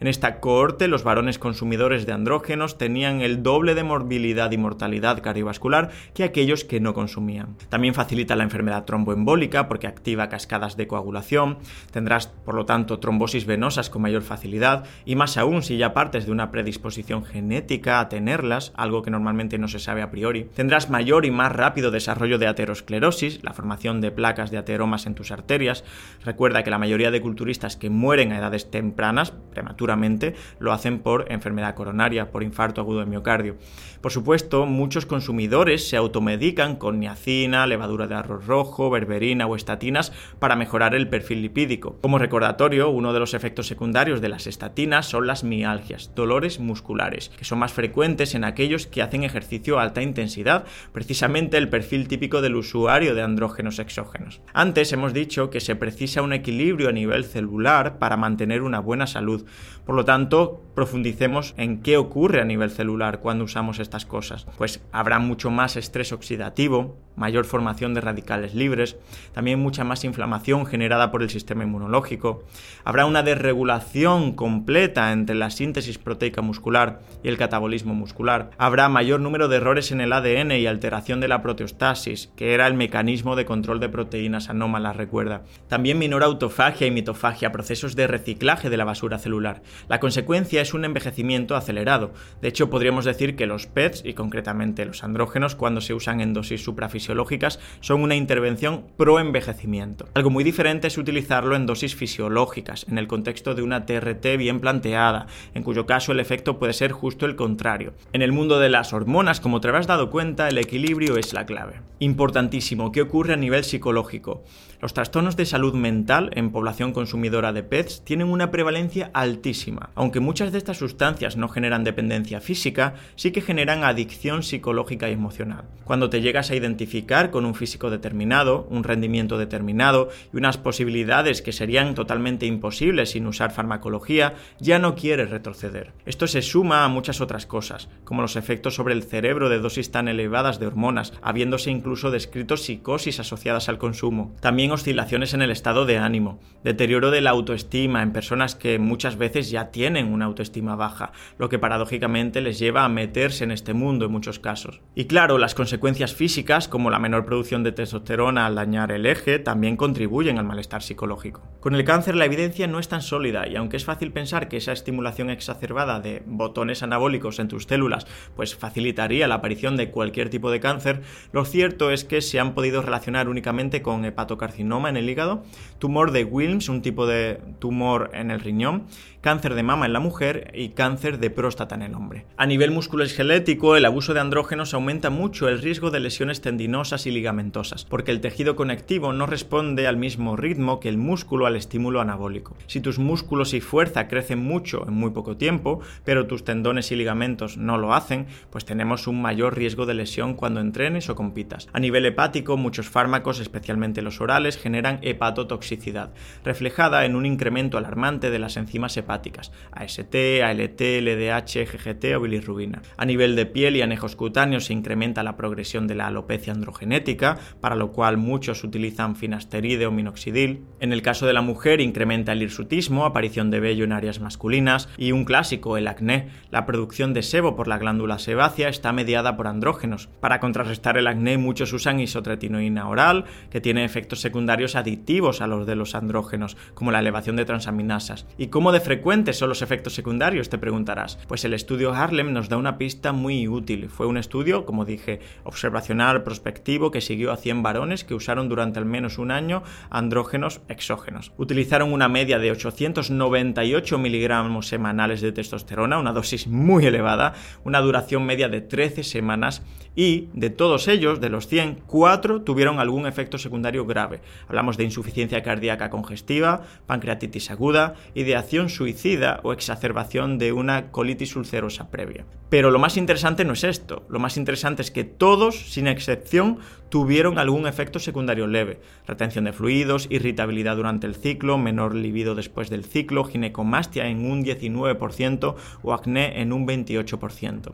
En 0.00 0.08
esta 0.08 0.40
cohorte, 0.40 0.88
los 0.88 1.04
varones 1.04 1.38
consumidores 1.38 2.06
de 2.06 2.12
andrógenos 2.12 2.78
tenían 2.78 3.20
el 3.20 3.42
doble 3.42 3.74
de 3.74 3.82
morbilidad 3.82 4.50
y 4.50 4.58
mortalidad 4.58 5.22
cardiovascular 5.22 5.90
que 6.14 6.24
aquellos 6.24 6.64
que 6.64 6.80
no 6.80 6.94
consumían. 6.94 7.56
También 7.68 7.94
facilita 7.94 8.36
la 8.36 8.44
enfermedad 8.44 8.84
tromboembólica 8.84 9.68
porque 9.68 9.86
activa 9.86 10.28
cascadas 10.28 10.76
de 10.76 10.86
coagulación. 10.86 11.58
Tendrás, 11.90 12.26
por 12.26 12.54
lo 12.54 12.66
tanto, 12.66 12.98
trombosis 12.98 13.46
venosas 13.46 13.90
con 13.90 14.02
mayor 14.02 14.22
facilidad 14.22 14.84
y 15.04 15.16
más 15.16 15.36
aún 15.36 15.62
si 15.62 15.76
ya 15.76 15.94
partes 15.94 16.26
de 16.26 16.32
una 16.32 16.50
predisposición 16.50 17.24
genética 17.24 18.00
a 18.00 18.08
tenerlas, 18.08 18.72
algo 18.76 19.02
que 19.02 19.10
normalmente 19.10 19.58
no 19.58 19.68
se 19.68 19.78
sabe 19.78 20.02
a 20.02 20.10
priori. 20.10 20.44
Tendrás 20.54 20.90
mayor 20.90 21.24
y 21.24 21.30
más 21.30 21.52
rápido 21.52 21.90
desarrollo 21.90 22.38
de 22.38 22.46
aterosclerosis, 22.46 23.42
la 23.42 23.52
formación 23.52 24.00
de 24.00 24.10
placas 24.10 24.50
de 24.50 24.58
ateromas 24.58 25.06
en 25.06 25.14
tus 25.14 25.30
arterias. 25.30 25.84
Recuerda 26.24 26.62
que 26.62 26.70
la 26.70 26.78
mayoría 26.78 27.10
de 27.10 27.20
culturistas 27.20 27.76
que 27.76 27.90
mueren 27.90 28.32
a 28.32 28.38
edades 28.38 28.70
tempranas, 28.70 29.21
prematuramente, 29.30 30.34
lo 30.58 30.72
hacen 30.72 30.98
por 30.98 31.30
enfermedad 31.30 31.74
coronaria, 31.74 32.30
por 32.30 32.42
infarto 32.42 32.80
agudo 32.80 33.00
de 33.00 33.06
miocardio. 33.06 33.56
Por 34.00 34.10
supuesto, 34.10 34.66
muchos 34.66 35.06
consumidores 35.06 35.88
se 35.88 35.96
automedican 35.96 36.76
con 36.76 36.98
niacina, 36.98 37.66
levadura 37.66 38.06
de 38.06 38.16
arroz 38.16 38.46
rojo, 38.46 38.90
berberina 38.90 39.46
o 39.46 39.54
estatinas 39.54 40.12
para 40.38 40.56
mejorar 40.56 40.94
el 40.94 41.08
perfil 41.08 41.42
lipídico. 41.42 41.98
Como 42.00 42.18
recordatorio, 42.18 42.90
uno 42.90 43.12
de 43.12 43.20
los 43.20 43.34
efectos 43.34 43.68
secundarios 43.68 44.20
de 44.20 44.28
las 44.28 44.46
estatinas 44.46 45.06
son 45.06 45.26
las 45.26 45.44
mialgias, 45.44 46.12
dolores 46.14 46.58
musculares, 46.58 47.28
que 47.28 47.44
son 47.44 47.60
más 47.60 47.72
frecuentes 47.72 48.34
en 48.34 48.44
aquellos 48.44 48.86
que 48.86 49.02
hacen 49.02 49.22
ejercicio 49.22 49.78
a 49.78 49.82
alta 49.82 50.02
intensidad, 50.02 50.64
precisamente 50.92 51.56
el 51.58 51.68
perfil 51.68 52.08
típico 52.08 52.40
del 52.40 52.56
usuario 52.56 53.14
de 53.14 53.22
andrógenos 53.22 53.78
exógenos. 53.78 54.40
Antes 54.52 54.92
hemos 54.92 55.12
dicho 55.12 55.50
que 55.50 55.60
se 55.60 55.76
precisa 55.76 56.22
un 56.22 56.32
equilibrio 56.32 56.88
a 56.88 56.92
nivel 56.92 57.24
celular 57.24 57.98
para 57.98 58.16
mantener 58.16 58.62
una 58.62 58.80
buena 58.80 59.06
salud. 59.12 59.44
Por 59.86 59.94
lo 59.96 60.04
tanto, 60.04 60.62
profundicemos 60.74 61.54
en 61.56 61.82
qué 61.82 61.96
ocurre 61.96 62.40
a 62.40 62.44
nivel 62.44 62.70
celular 62.70 63.20
cuando 63.20 63.44
usamos 63.44 63.78
estas 63.78 64.06
cosas. 64.06 64.46
Pues 64.58 64.80
habrá 64.92 65.18
mucho 65.18 65.50
más 65.50 65.76
estrés 65.76 66.12
oxidativo, 66.12 66.96
mayor 67.16 67.44
formación 67.44 67.92
de 67.94 68.00
radicales 68.00 68.54
libres, 68.54 68.96
también 69.32 69.58
mucha 69.58 69.84
más 69.84 70.04
inflamación 70.04 70.66
generada 70.66 71.10
por 71.10 71.22
el 71.22 71.30
sistema 71.30 71.64
inmunológico, 71.64 72.44
habrá 72.84 73.06
una 73.06 73.22
desregulación 73.22 74.32
completa 74.32 75.12
entre 75.12 75.36
la 75.36 75.50
síntesis 75.50 75.98
proteica 75.98 76.42
muscular 76.42 77.00
y 77.22 77.28
el 77.28 77.36
catabolismo 77.36 77.94
muscular, 77.94 78.50
habrá 78.56 78.88
mayor 78.88 79.20
número 79.20 79.48
de 79.48 79.56
errores 79.56 79.92
en 79.92 80.00
el 80.00 80.12
ADN 80.12 80.52
y 80.52 80.66
alteración 80.66 81.20
de 81.20 81.28
la 81.28 81.42
proteostasis, 81.42 82.30
que 82.36 82.54
era 82.54 82.66
el 82.66 82.74
mecanismo 82.74 83.36
de 83.36 83.44
control 83.44 83.80
de 83.80 83.88
proteínas 83.88 84.48
anómalas, 84.48 84.96
recuerda. 84.96 85.42
También 85.68 85.98
menor 85.98 86.22
autofagia 86.22 86.86
y 86.86 86.90
mitofagia, 86.90 87.52
procesos 87.52 87.94
de 87.96 88.06
reciclaje 88.06 88.70
de 88.70 88.76
la 88.76 88.84
basura 88.92 89.18
celular. 89.18 89.62
La 89.88 90.00
consecuencia 90.00 90.60
es 90.60 90.74
un 90.74 90.84
envejecimiento 90.84 91.56
acelerado. 91.56 92.12
De 92.42 92.48
hecho, 92.48 92.68
podríamos 92.68 93.06
decir 93.06 93.36
que 93.36 93.46
los 93.46 93.66
PETs, 93.66 94.02
y 94.04 94.12
concretamente 94.12 94.84
los 94.84 95.02
andrógenos, 95.02 95.54
cuando 95.54 95.80
se 95.80 95.94
usan 95.94 96.20
en 96.20 96.34
dosis 96.34 96.62
suprafisiológicas, 96.62 97.58
son 97.80 98.02
una 98.02 98.16
intervención 98.16 98.84
pro-envejecimiento. 98.98 100.08
Algo 100.12 100.28
muy 100.28 100.44
diferente 100.44 100.88
es 100.88 100.98
utilizarlo 100.98 101.56
en 101.56 101.64
dosis 101.64 101.96
fisiológicas, 101.96 102.84
en 102.86 102.98
el 102.98 103.08
contexto 103.08 103.54
de 103.54 103.62
una 103.62 103.86
TRT 103.86 104.36
bien 104.36 104.60
planteada, 104.60 105.26
en 105.54 105.62
cuyo 105.62 105.86
caso 105.86 106.12
el 106.12 106.20
efecto 106.20 106.58
puede 106.58 106.74
ser 106.74 106.92
justo 106.92 107.24
el 107.24 107.34
contrario. 107.34 107.94
En 108.12 108.20
el 108.20 108.32
mundo 108.32 108.58
de 108.58 108.68
las 108.68 108.92
hormonas, 108.92 109.40
como 109.40 109.62
te 109.62 109.68
habrás 109.68 109.86
dado 109.86 110.10
cuenta, 110.10 110.48
el 110.48 110.58
equilibrio 110.58 111.16
es 111.16 111.32
la 111.32 111.46
clave. 111.46 111.80
Importantísimo, 111.98 112.92
¿qué 112.92 113.00
ocurre 113.00 113.32
a 113.32 113.36
nivel 113.38 113.64
psicológico? 113.64 114.44
Los 114.82 114.94
trastornos 114.94 115.36
de 115.36 115.46
salud 115.46 115.74
mental 115.74 116.30
en 116.32 116.50
población 116.50 116.92
consumidora 116.92 117.52
de 117.52 117.62
PETs 117.62 118.02
tienen 118.02 118.26
una 118.26 118.50
prevalencia 118.50 119.12
altísima. 119.14 119.90
Aunque 119.94 120.18
muchas 120.18 120.50
de 120.50 120.58
estas 120.58 120.78
sustancias 120.78 121.36
no 121.36 121.48
generan 121.48 121.84
dependencia 121.84 122.40
física, 122.40 122.94
sí 123.14 123.30
que 123.30 123.42
generan 123.42 123.84
adicción 123.84 124.42
psicológica 124.42 125.08
y 125.08 125.12
emocional. 125.12 125.66
Cuando 125.84 126.10
te 126.10 126.20
llegas 126.20 126.50
a 126.50 126.56
identificar 126.56 127.30
con 127.30 127.44
un 127.44 127.54
físico 127.54 127.90
determinado, 127.90 128.66
un 128.70 128.82
rendimiento 128.82 129.38
determinado 129.38 130.08
y 130.32 130.38
unas 130.38 130.58
posibilidades 130.58 131.42
que 131.42 131.52
serían 131.52 131.94
totalmente 131.94 132.46
imposibles 132.46 133.10
sin 133.10 133.28
usar 133.28 133.52
farmacología, 133.52 134.34
ya 134.58 134.80
no 134.80 134.96
quieres 134.96 135.30
retroceder. 135.30 135.92
Esto 136.06 136.26
se 136.26 136.42
suma 136.42 136.84
a 136.84 136.88
muchas 136.88 137.20
otras 137.20 137.46
cosas, 137.46 137.88
como 138.02 138.22
los 138.22 138.34
efectos 138.34 138.74
sobre 138.74 138.94
el 138.94 139.04
cerebro 139.04 139.48
de 139.48 139.60
dosis 139.60 139.92
tan 139.92 140.08
elevadas 140.08 140.58
de 140.58 140.66
hormonas, 140.66 141.12
habiéndose 141.22 141.70
incluso 141.70 142.10
descrito 142.10 142.56
psicosis 142.56 143.20
asociadas 143.20 143.68
al 143.68 143.78
consumo. 143.78 144.34
También 144.40 144.71
oscilaciones 144.72 145.34
en 145.34 145.42
el 145.42 145.50
estado 145.50 145.86
de 145.86 145.98
ánimo, 145.98 146.40
deterioro 146.64 147.10
de 147.10 147.20
la 147.20 147.30
autoestima 147.30 148.02
en 148.02 148.12
personas 148.12 148.54
que 148.54 148.78
muchas 148.78 149.16
veces 149.16 149.50
ya 149.50 149.70
tienen 149.70 150.12
una 150.12 150.24
autoestima 150.24 150.76
baja, 150.76 151.12
lo 151.38 151.48
que 151.48 151.58
paradójicamente 151.58 152.40
les 152.40 152.58
lleva 152.58 152.84
a 152.84 152.88
meterse 152.88 153.44
en 153.44 153.50
este 153.50 153.74
mundo 153.74 154.06
en 154.06 154.12
muchos 154.12 154.38
casos. 154.38 154.80
Y 154.94 155.04
claro, 155.04 155.38
las 155.38 155.54
consecuencias 155.54 156.14
físicas, 156.14 156.68
como 156.68 156.90
la 156.90 156.98
menor 156.98 157.24
producción 157.24 157.62
de 157.62 157.72
testosterona 157.72 158.46
al 158.46 158.54
dañar 158.54 158.92
el 158.92 159.06
eje, 159.06 159.38
también 159.38 159.76
contribuyen 159.76 160.38
al 160.38 160.44
malestar 160.44 160.82
psicológico. 160.82 161.42
Con 161.60 161.74
el 161.74 161.84
cáncer 161.84 162.16
la 162.16 162.24
evidencia 162.24 162.66
no 162.66 162.78
es 162.78 162.88
tan 162.88 163.02
sólida 163.02 163.46
y 163.46 163.56
aunque 163.56 163.76
es 163.76 163.84
fácil 163.84 164.12
pensar 164.12 164.48
que 164.48 164.56
esa 164.56 164.72
estimulación 164.72 165.30
exacerbada 165.30 166.00
de 166.00 166.22
botones 166.26 166.82
anabólicos 166.82 167.38
en 167.38 167.48
tus 167.48 167.64
células 167.64 168.06
pues 168.34 168.56
facilitaría 168.56 169.28
la 169.28 169.36
aparición 169.36 169.76
de 169.76 169.90
cualquier 169.90 170.30
tipo 170.30 170.50
de 170.50 170.60
cáncer, 170.60 171.02
lo 171.32 171.44
cierto 171.44 171.90
es 171.90 172.04
que 172.04 172.20
se 172.20 172.40
han 172.40 172.54
podido 172.54 172.82
relacionar 172.82 173.28
únicamente 173.28 173.82
con 173.82 174.04
hepatocarcinoma 174.04 174.61
en 174.62 174.96
el 174.96 175.10
hígado, 175.10 175.42
tumor 175.78 176.12
de 176.12 176.24
Wilms, 176.24 176.68
un 176.68 176.82
tipo 176.82 177.06
de 177.06 177.40
tumor 177.58 178.10
en 178.14 178.30
el 178.30 178.40
riñón, 178.40 178.84
cáncer 179.20 179.54
de 179.54 179.62
mama 179.62 179.86
en 179.86 179.92
la 179.92 180.00
mujer 180.00 180.50
y 180.54 180.70
cáncer 180.70 181.18
de 181.18 181.30
próstata 181.30 181.74
en 181.74 181.82
el 181.82 181.94
hombre. 181.94 182.26
A 182.36 182.46
nivel 182.46 182.70
musculoesquelético, 182.70 183.76
el 183.76 183.84
abuso 183.84 184.14
de 184.14 184.20
andrógenos 184.20 184.74
aumenta 184.74 185.10
mucho 185.10 185.48
el 185.48 185.60
riesgo 185.60 185.90
de 185.90 186.00
lesiones 186.00 186.40
tendinosas 186.40 187.06
y 187.06 187.10
ligamentosas, 187.10 187.84
porque 187.84 188.10
el 188.12 188.20
tejido 188.20 188.56
conectivo 188.56 189.12
no 189.12 189.26
responde 189.26 189.86
al 189.86 189.96
mismo 189.96 190.36
ritmo 190.36 190.80
que 190.80 190.88
el 190.88 190.98
músculo 190.98 191.46
al 191.46 191.56
estímulo 191.56 192.00
anabólico. 192.00 192.56
Si 192.66 192.80
tus 192.80 192.98
músculos 192.98 193.54
y 193.54 193.60
fuerza 193.60 194.08
crecen 194.08 194.38
mucho 194.38 194.86
en 194.86 194.94
muy 194.94 195.10
poco 195.10 195.36
tiempo, 195.36 195.80
pero 196.04 196.26
tus 196.26 196.44
tendones 196.44 196.90
y 196.92 196.96
ligamentos 196.96 197.56
no 197.56 197.78
lo 197.78 197.94
hacen, 197.94 198.26
pues 198.50 198.64
tenemos 198.64 199.06
un 199.06 199.20
mayor 199.20 199.56
riesgo 199.56 199.86
de 199.86 199.94
lesión 199.94 200.34
cuando 200.34 200.60
entrenes 200.60 201.08
o 201.10 201.14
compitas. 201.14 201.68
A 201.72 201.80
nivel 201.80 202.06
hepático, 202.06 202.56
muchos 202.56 202.88
fármacos, 202.88 203.40
especialmente 203.40 204.02
los 204.02 204.20
orales, 204.20 204.51
generan 204.56 204.98
hepatotoxicidad, 205.02 206.12
reflejada 206.44 207.04
en 207.04 207.16
un 207.16 207.26
incremento 207.26 207.78
alarmante 207.78 208.30
de 208.30 208.38
las 208.38 208.56
enzimas 208.56 208.96
hepáticas 208.96 209.52
AST, 209.72 210.14
ALT, 210.44 210.80
LDH, 210.80 211.66
GGT 211.70 212.16
o 212.16 212.20
bilirrubina. 212.20 212.82
A 212.96 213.04
nivel 213.04 213.36
de 213.36 213.46
piel 213.46 213.76
y 213.76 213.82
anejos 213.82 214.16
cutáneos 214.16 214.66
se 214.66 214.72
incrementa 214.72 215.22
la 215.22 215.36
progresión 215.36 215.86
de 215.86 215.94
la 215.94 216.06
alopecia 216.06 216.52
androgenética, 216.52 217.38
para 217.60 217.76
lo 217.76 217.92
cual 217.92 218.16
muchos 218.16 218.64
utilizan 218.64 219.16
finasteride 219.16 219.86
o 219.86 219.90
minoxidil. 219.92 220.64
En 220.80 220.92
el 220.92 221.02
caso 221.02 221.26
de 221.26 221.32
la 221.32 221.42
mujer 221.42 221.80
incrementa 221.80 222.32
el 222.32 222.42
hirsutismo, 222.42 223.04
aparición 223.04 223.50
de 223.50 223.60
vello 223.60 223.84
en 223.84 223.92
áreas 223.92 224.20
masculinas 224.20 224.88
y 224.96 225.12
un 225.12 225.24
clásico, 225.24 225.76
el 225.76 225.88
acné. 225.88 226.28
La 226.50 226.66
producción 226.66 227.14
de 227.14 227.22
sebo 227.22 227.56
por 227.56 227.68
la 227.68 227.78
glándula 227.78 228.18
sebácea 228.18 228.68
está 228.68 228.92
mediada 228.92 229.36
por 229.36 229.46
andrógenos. 229.46 230.08
Para 230.20 230.40
contrarrestar 230.40 230.98
el 230.98 231.06
acné 231.06 231.38
muchos 231.38 231.72
usan 231.72 232.00
isotretinoína 232.00 232.88
oral, 232.88 233.24
que 233.50 233.60
tiene 233.60 233.84
efectos 233.84 234.20
secundarios 234.20 234.31
adictivos 234.74 235.40
a 235.40 235.46
los 235.46 235.66
de 235.66 235.76
los 235.76 235.94
andrógenos, 235.94 236.56
como 236.74 236.90
la 236.90 237.00
elevación 237.00 237.36
de 237.36 237.44
transaminasas. 237.44 238.26
¿Y 238.38 238.48
cómo 238.48 238.72
de 238.72 238.80
frecuentes 238.80 239.38
son 239.38 239.48
los 239.48 239.62
efectos 239.62 239.94
secundarios? 239.94 240.48
Te 240.48 240.58
preguntarás. 240.58 241.18
Pues 241.28 241.44
el 241.44 241.54
estudio 241.54 241.92
Harlem 241.92 242.32
nos 242.32 242.48
da 242.48 242.56
una 242.56 242.78
pista 242.78 243.12
muy 243.12 243.48
útil. 243.48 243.88
Fue 243.88 244.06
un 244.06 244.16
estudio, 244.16 244.64
como 244.64 244.84
dije, 244.84 245.20
observacional, 245.44 246.22
prospectivo 246.22 246.90
que 246.90 247.00
siguió 247.00 247.32
a 247.32 247.36
100 247.36 247.62
varones 247.62 248.04
que 248.04 248.14
usaron 248.14 248.48
durante 248.48 248.78
al 248.78 248.86
menos 248.86 249.18
un 249.18 249.30
año 249.30 249.62
andrógenos 249.90 250.60
exógenos. 250.68 251.32
Utilizaron 251.36 251.92
una 251.92 252.08
media 252.08 252.38
de 252.38 252.50
898 252.50 253.98
miligramos 253.98 254.68
semanales 254.68 255.20
de 255.20 255.32
testosterona, 255.32 255.98
una 255.98 256.12
dosis 256.12 256.46
muy 256.46 256.86
elevada, 256.86 257.34
una 257.64 257.80
duración 257.80 258.24
media 258.24 258.48
de 258.48 258.60
13 258.60 259.04
semanas 259.04 259.62
y 259.94 260.28
de 260.32 260.48
todos 260.50 260.88
ellos, 260.88 261.20
de 261.20 261.28
los 261.28 261.46
100, 261.48 261.82
4 261.86 262.42
tuvieron 262.42 262.78
algún 262.78 263.06
efecto 263.06 263.36
secundario 263.36 263.84
grave. 263.84 264.21
Hablamos 264.48 264.76
de 264.76 264.84
insuficiencia 264.84 265.42
cardíaca 265.42 265.90
congestiva, 265.90 266.62
pancreatitis 266.86 267.50
aguda, 267.50 267.94
ideación 268.14 268.68
suicida 268.68 269.40
o 269.42 269.52
exacerbación 269.52 270.38
de 270.38 270.52
una 270.52 270.90
colitis 270.90 271.36
ulcerosa 271.36 271.90
previa. 271.90 272.24
Pero 272.48 272.70
lo 272.70 272.78
más 272.78 272.96
interesante 272.96 273.44
no 273.44 273.54
es 273.54 273.64
esto, 273.64 274.04
lo 274.08 274.18
más 274.18 274.36
interesante 274.36 274.82
es 274.82 274.90
que 274.90 275.04
todos, 275.04 275.72
sin 275.72 275.86
excepción, 275.86 276.58
tuvieron 276.92 277.38
algún 277.38 277.66
efecto 277.66 277.98
secundario 277.98 278.46
leve. 278.46 278.78
Retención 279.06 279.46
de 279.46 279.54
fluidos, 279.54 280.08
irritabilidad 280.10 280.76
durante 280.76 281.06
el 281.06 281.14
ciclo, 281.14 281.56
menor 281.56 281.94
libido 281.94 282.34
después 282.34 282.68
del 282.68 282.84
ciclo, 282.84 283.24
ginecomastia 283.24 284.08
en 284.08 284.30
un 284.30 284.44
19% 284.44 285.54
o 285.82 285.94
acné 285.94 286.42
en 286.42 286.52
un 286.52 286.66
28%. 286.66 287.72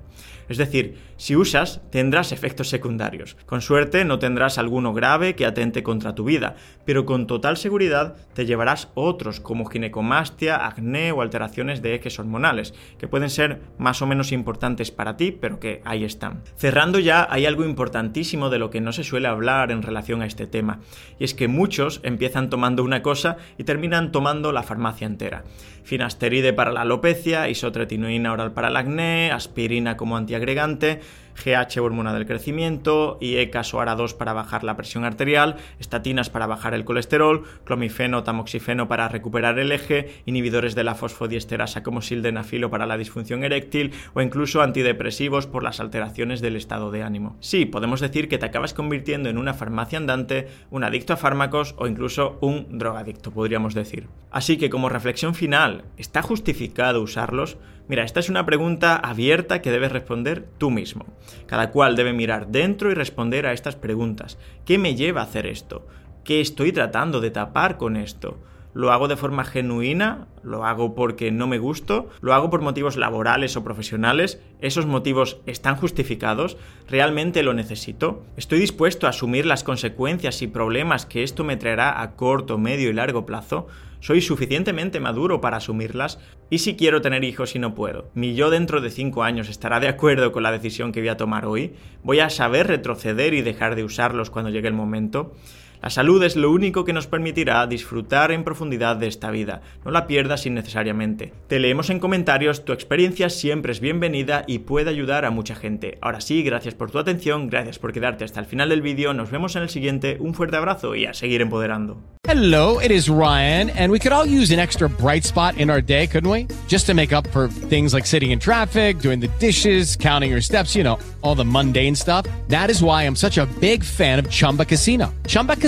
Es 0.49 0.57
decir, 0.57 0.97
si 1.17 1.35
usas, 1.35 1.81
tendrás 1.91 2.31
efectos 2.31 2.69
secundarios. 2.69 3.37
Con 3.45 3.61
suerte 3.61 4.05
no 4.05 4.21
tendrás 4.21 4.57
alguno 4.57 4.95
grave 4.95 5.35
que 5.35 5.47
atente 5.47 5.83
contra 5.83 6.15
tu 6.15 6.23
vida, 6.23 6.55
pero 6.85 7.05
con 7.05 7.27
total 7.27 7.57
seguridad 7.57 8.17
te 8.35 8.47
llevarás 8.47 8.89
otros 8.95 9.41
como 9.41 9.67
ginecomastia, 9.67 10.65
acné 10.65 11.11
o 11.11 11.23
alteraciones 11.23 11.83
de 11.83 11.97
ejes 11.97 12.21
hormonales, 12.21 12.73
que 12.99 13.09
pueden 13.09 13.31
ser 13.31 13.63
más 13.79 14.01
o 14.01 14.07
menos 14.07 14.31
importantes 14.31 14.93
para 14.93 15.17
ti, 15.17 15.33
pero 15.33 15.59
que 15.59 15.83
ahí 15.85 16.05
están. 16.05 16.43
Cerrando 16.57 17.01
ya, 17.01 17.27
hay 17.29 17.47
algo 17.47 17.65
importantísimo 17.65 18.49
de 18.49 18.61
lo 18.61 18.71
que 18.71 18.81
no 18.81 18.93
se 18.93 19.08
suele 19.09 19.29
hablar 19.29 19.71
en 19.71 19.83
relación 19.83 20.23
a 20.23 20.27
este 20.27 20.47
tema, 20.47 20.81
y 21.19 21.25
es 21.25 21.35
que 21.35 21.49
muchos 21.49 22.01
empiezan 22.05 22.51
tomando 22.51 22.85
una 22.85 23.03
cosa 23.03 23.37
y 23.57 23.65
terminan 23.65 24.13
tomando 24.13 24.53
la 24.53 24.63
farmacia 24.63 25.07
entera. 25.07 25.45
Finasteride 25.83 26.53
para 26.53 26.73
la 26.73 26.83
alopecia, 26.83 27.49
isotretinoína 27.49 28.33
oral 28.33 28.53
para 28.53 28.69
el 28.69 28.77
acné, 28.77 29.33
aspirina 29.33 29.97
como 29.97 30.17
antiagregante, 30.17 31.01
GH 31.45 31.81
hormona 31.81 32.13
del 32.13 32.27
crecimiento, 32.27 33.19
IECAS 33.21 33.75
o 33.75 33.79
ARA2 33.79 34.17
para 34.17 34.33
bajar 34.33 34.65
la 34.65 34.77
presión 34.77 35.05
arterial, 35.05 35.57
estatinas 35.79 36.31
para 36.31 36.47
bajar 36.47 36.75
el 36.75 36.85
colesterol, 36.85 37.45
clomifeno, 37.65 38.23
tamoxifeno 38.23 38.89
para 38.89 39.09
recuperar 39.09 39.59
el 39.59 39.73
eje, 39.73 40.23
inhibidores 40.27 40.75
de 40.75 40.85
la 40.85 40.95
fosfodiesterasa 40.95 41.83
como 41.83 42.03
sildenafilo 42.03 42.71
para 42.71 42.87
la 42.87 42.97
disfunción 42.97 43.45
eréctil 43.45 43.93
o 44.15 44.21
incluso 44.21 44.63
antidepresivos 44.63 45.47
por 45.47 45.63
las 45.63 45.81
alteraciones 45.81 46.41
del 46.41 46.57
estado 46.57 46.91
de 46.91 47.03
ánimo. 47.03 47.37
Sí, 47.41 47.65
podemos 47.65 48.01
decir 48.01 48.29
que 48.29 48.39
te 48.39 48.47
acabas 48.47 48.75
convirtiendo 48.75 49.29
en 49.29 49.39
una 49.39 49.55
farmacia 49.55 49.99
andante, 49.99 50.49
un 50.71 50.85
adicto 50.85 51.13
a 51.13 51.17
fármacos 51.17 51.75
o 51.79 51.87
incluso 51.87 52.39
un 52.41 52.79
drogadicto, 52.79 53.31
podríamos 53.31 53.75
decir. 53.75 54.09
Así 54.31 54.57
que 54.57 54.71
como 54.71 54.89
reflexión 54.89 55.35
final, 55.35 55.85
¿está 55.97 56.23
justificado 56.23 57.03
usarlos? 57.03 57.59
Mira, 57.89 58.05
esta 58.05 58.21
es 58.21 58.29
una 58.29 58.45
pregunta 58.45 58.97
abierta 58.97 59.63
que 59.63 59.71
debes 59.71 59.91
responder 59.91 60.47
tú 60.59 60.71
mismo. 60.71 61.07
Cada 61.47 61.71
cual 61.71 61.97
debe 61.97 62.13
mirar 62.13 62.49
dentro 62.49 62.91
y 62.91 62.95
responder 62.95 63.47
a 63.47 63.53
estas 63.53 63.77
preguntas. 63.77 64.39
¿Qué 64.67 64.77
me 64.77 64.95
lleva 64.95 65.23
a 65.23 65.25
hacer 65.25 65.47
esto? 65.47 65.87
¿Qué 66.23 66.43
estoy 66.43 66.73
tratando 66.73 67.21
de 67.21 67.31
tapar 67.31 67.79
con 67.79 67.97
esto? 67.97 68.39
¿Lo 68.75 68.93
hago 68.93 69.09
de 69.09 69.17
forma 69.17 69.45
genuina? 69.45 70.29
¿Lo 70.43 70.65
hago 70.65 70.95
porque 70.95 71.31
no 71.31 71.47
me 71.47 71.59
gusto? 71.59 72.11
¿Lo 72.21 72.35
hago 72.35 72.51
por 72.51 72.61
motivos 72.61 72.97
laborales 72.97 73.57
o 73.57 73.65
profesionales? 73.65 74.41
¿Esos 74.61 74.87
motivos 74.87 75.39
están 75.47 75.77
justificados? 75.77 76.59
¿Realmente 76.89 77.43
lo 77.43 77.55
necesito? 77.55 78.25
¿Estoy 78.37 78.61
dispuesto 78.61 79.07
a 79.07 79.11
asumir 79.11 79.47
las 79.47 79.65
consecuencias 79.65 80.43
y 80.43 80.47
problemas 80.47 81.07
que 81.07 81.23
esto 81.23 81.45
me 81.45 81.57
traerá 81.57 82.03
a 82.03 82.15
corto, 82.15 82.59
medio 82.59 82.91
y 82.91 82.93
largo 82.93 83.25
plazo? 83.25 83.67
¿Soy 84.01 84.21
suficientemente 84.21 85.01
maduro 85.01 85.41
para 85.41 85.57
asumirlas? 85.57 86.21
¿Y 86.51 86.59
si 86.59 86.77
quiero 86.77 87.01
tener 87.01 87.25
hijos 87.25 87.57
y 87.57 87.59
no 87.59 87.75
puedo? 87.75 88.11
¿Mi 88.15 88.35
yo 88.35 88.49
dentro 88.49 88.81
de 88.81 88.91
5 88.91 89.25
años 89.25 89.49
estará 89.49 89.81
de 89.81 89.89
acuerdo 89.89 90.31
con 90.31 90.45
la 90.45 90.53
decisión 90.53 90.93
que 90.93 91.01
voy 91.01 91.09
a 91.09 91.17
tomar 91.17 91.47
hoy? 91.47 91.75
¿Voy 92.05 92.21
a 92.21 92.31
saber 92.31 92.69
retroceder 92.69 93.35
y 93.35 93.43
dejar 93.43 93.75
de 93.75 93.83
usarlos 93.83 94.31
cuando 94.31 94.51
llegue 94.51 94.69
el 94.69 94.75
momento? 94.75 95.35
La 95.81 95.91
salud 95.91 96.21
es 96.25 96.35
lo 96.35 96.51
único 96.51 96.85
que 96.85 96.93
nos 96.93 97.07
permitirá 97.07 97.65
disfrutar 97.69 98.33
en 98.33 98.43
profundidad 98.43 98.97
de 98.97 99.07
esta 99.07 99.31
vida. 99.31 99.63
No 99.85 99.93
la 99.93 100.09
pierdas 100.09 100.45
innecesariamente. 100.45 101.33
Te 101.47 101.61
leemos 101.61 101.89
en 101.91 102.01
comentarios, 102.01 102.65
tu 102.65 102.73
experiencia 102.73 103.31
siempre 103.31 103.71
es 103.71 103.79
bienvenida 103.79 104.43
y 104.49 104.59
puede 104.59 104.91
ayudar 104.91 105.25
a 105.25 105.31
mucha 105.31 105.55
gente. 105.55 105.97
Ahora 106.01 106.21
sí, 106.21 106.43
gracias 106.43 106.75
por 106.75 106.91
tu 106.91 106.99
atención, 106.99 107.49
gracias 107.49 107.79
por 107.79 107.93
quedarte 107.93 108.25
hasta 108.25 108.41
el 108.41 108.47
final 108.47 108.71
del 108.71 108.83
vídeo, 108.83 109.15
nos 109.15 109.31
vemos 109.31 109.55
en 109.55 109.63
el 109.63 109.69
siguiente, 109.69 110.17
un 110.19 110.35
fuerte 110.35 110.57
abrazo 110.57 110.97
y 110.97 111.07
a 111.07 111.15
seguir 111.15 111.43
empoderando. 111.43 112.03
Hello, 112.25 112.79
it 112.81 112.91
is 112.91 113.09
Ryan, 113.09 113.71
and 113.71 113.91
we 113.91 113.99
could 113.99 114.13
all 114.13 114.27
use 114.27 114.51
an 114.51 114.59
extra 114.59 114.89
bright 114.89 115.25
spot 115.25 115.57
in 115.57 115.71
our 115.71 115.81
day, 115.81 116.07
couldn't 116.07 116.29
we? 116.29 116.47
Just 116.67 116.87
to 116.87 116.93
make 116.93 117.13
up 117.13 117.27
for 117.29 117.49
things 117.71 117.95
like 117.95 118.05
sitting 118.05 118.33
in 118.33 118.39
traffic, 118.39 118.99
doing 118.99 119.21
the 119.21 119.31
dishes, 119.39 119.97
counting 119.97 120.31
your 120.31 120.43
steps, 120.43 120.75
you 120.77 120.83
know, 120.83 120.99
all 121.23 121.35
the 121.35 121.45
mundane 121.45 121.95
stuff. 121.95 122.27
That 122.49 122.69
is 122.69 122.83
why 122.83 123.05
I'm 123.05 123.17
such 123.17 123.39
a 123.39 123.47
big 123.61 123.83
fan 123.83 124.19
of 124.19 124.29
Chumba 124.29 124.67
Casino. 124.67 125.15
Chumba 125.27 125.57
Casino 125.57 125.68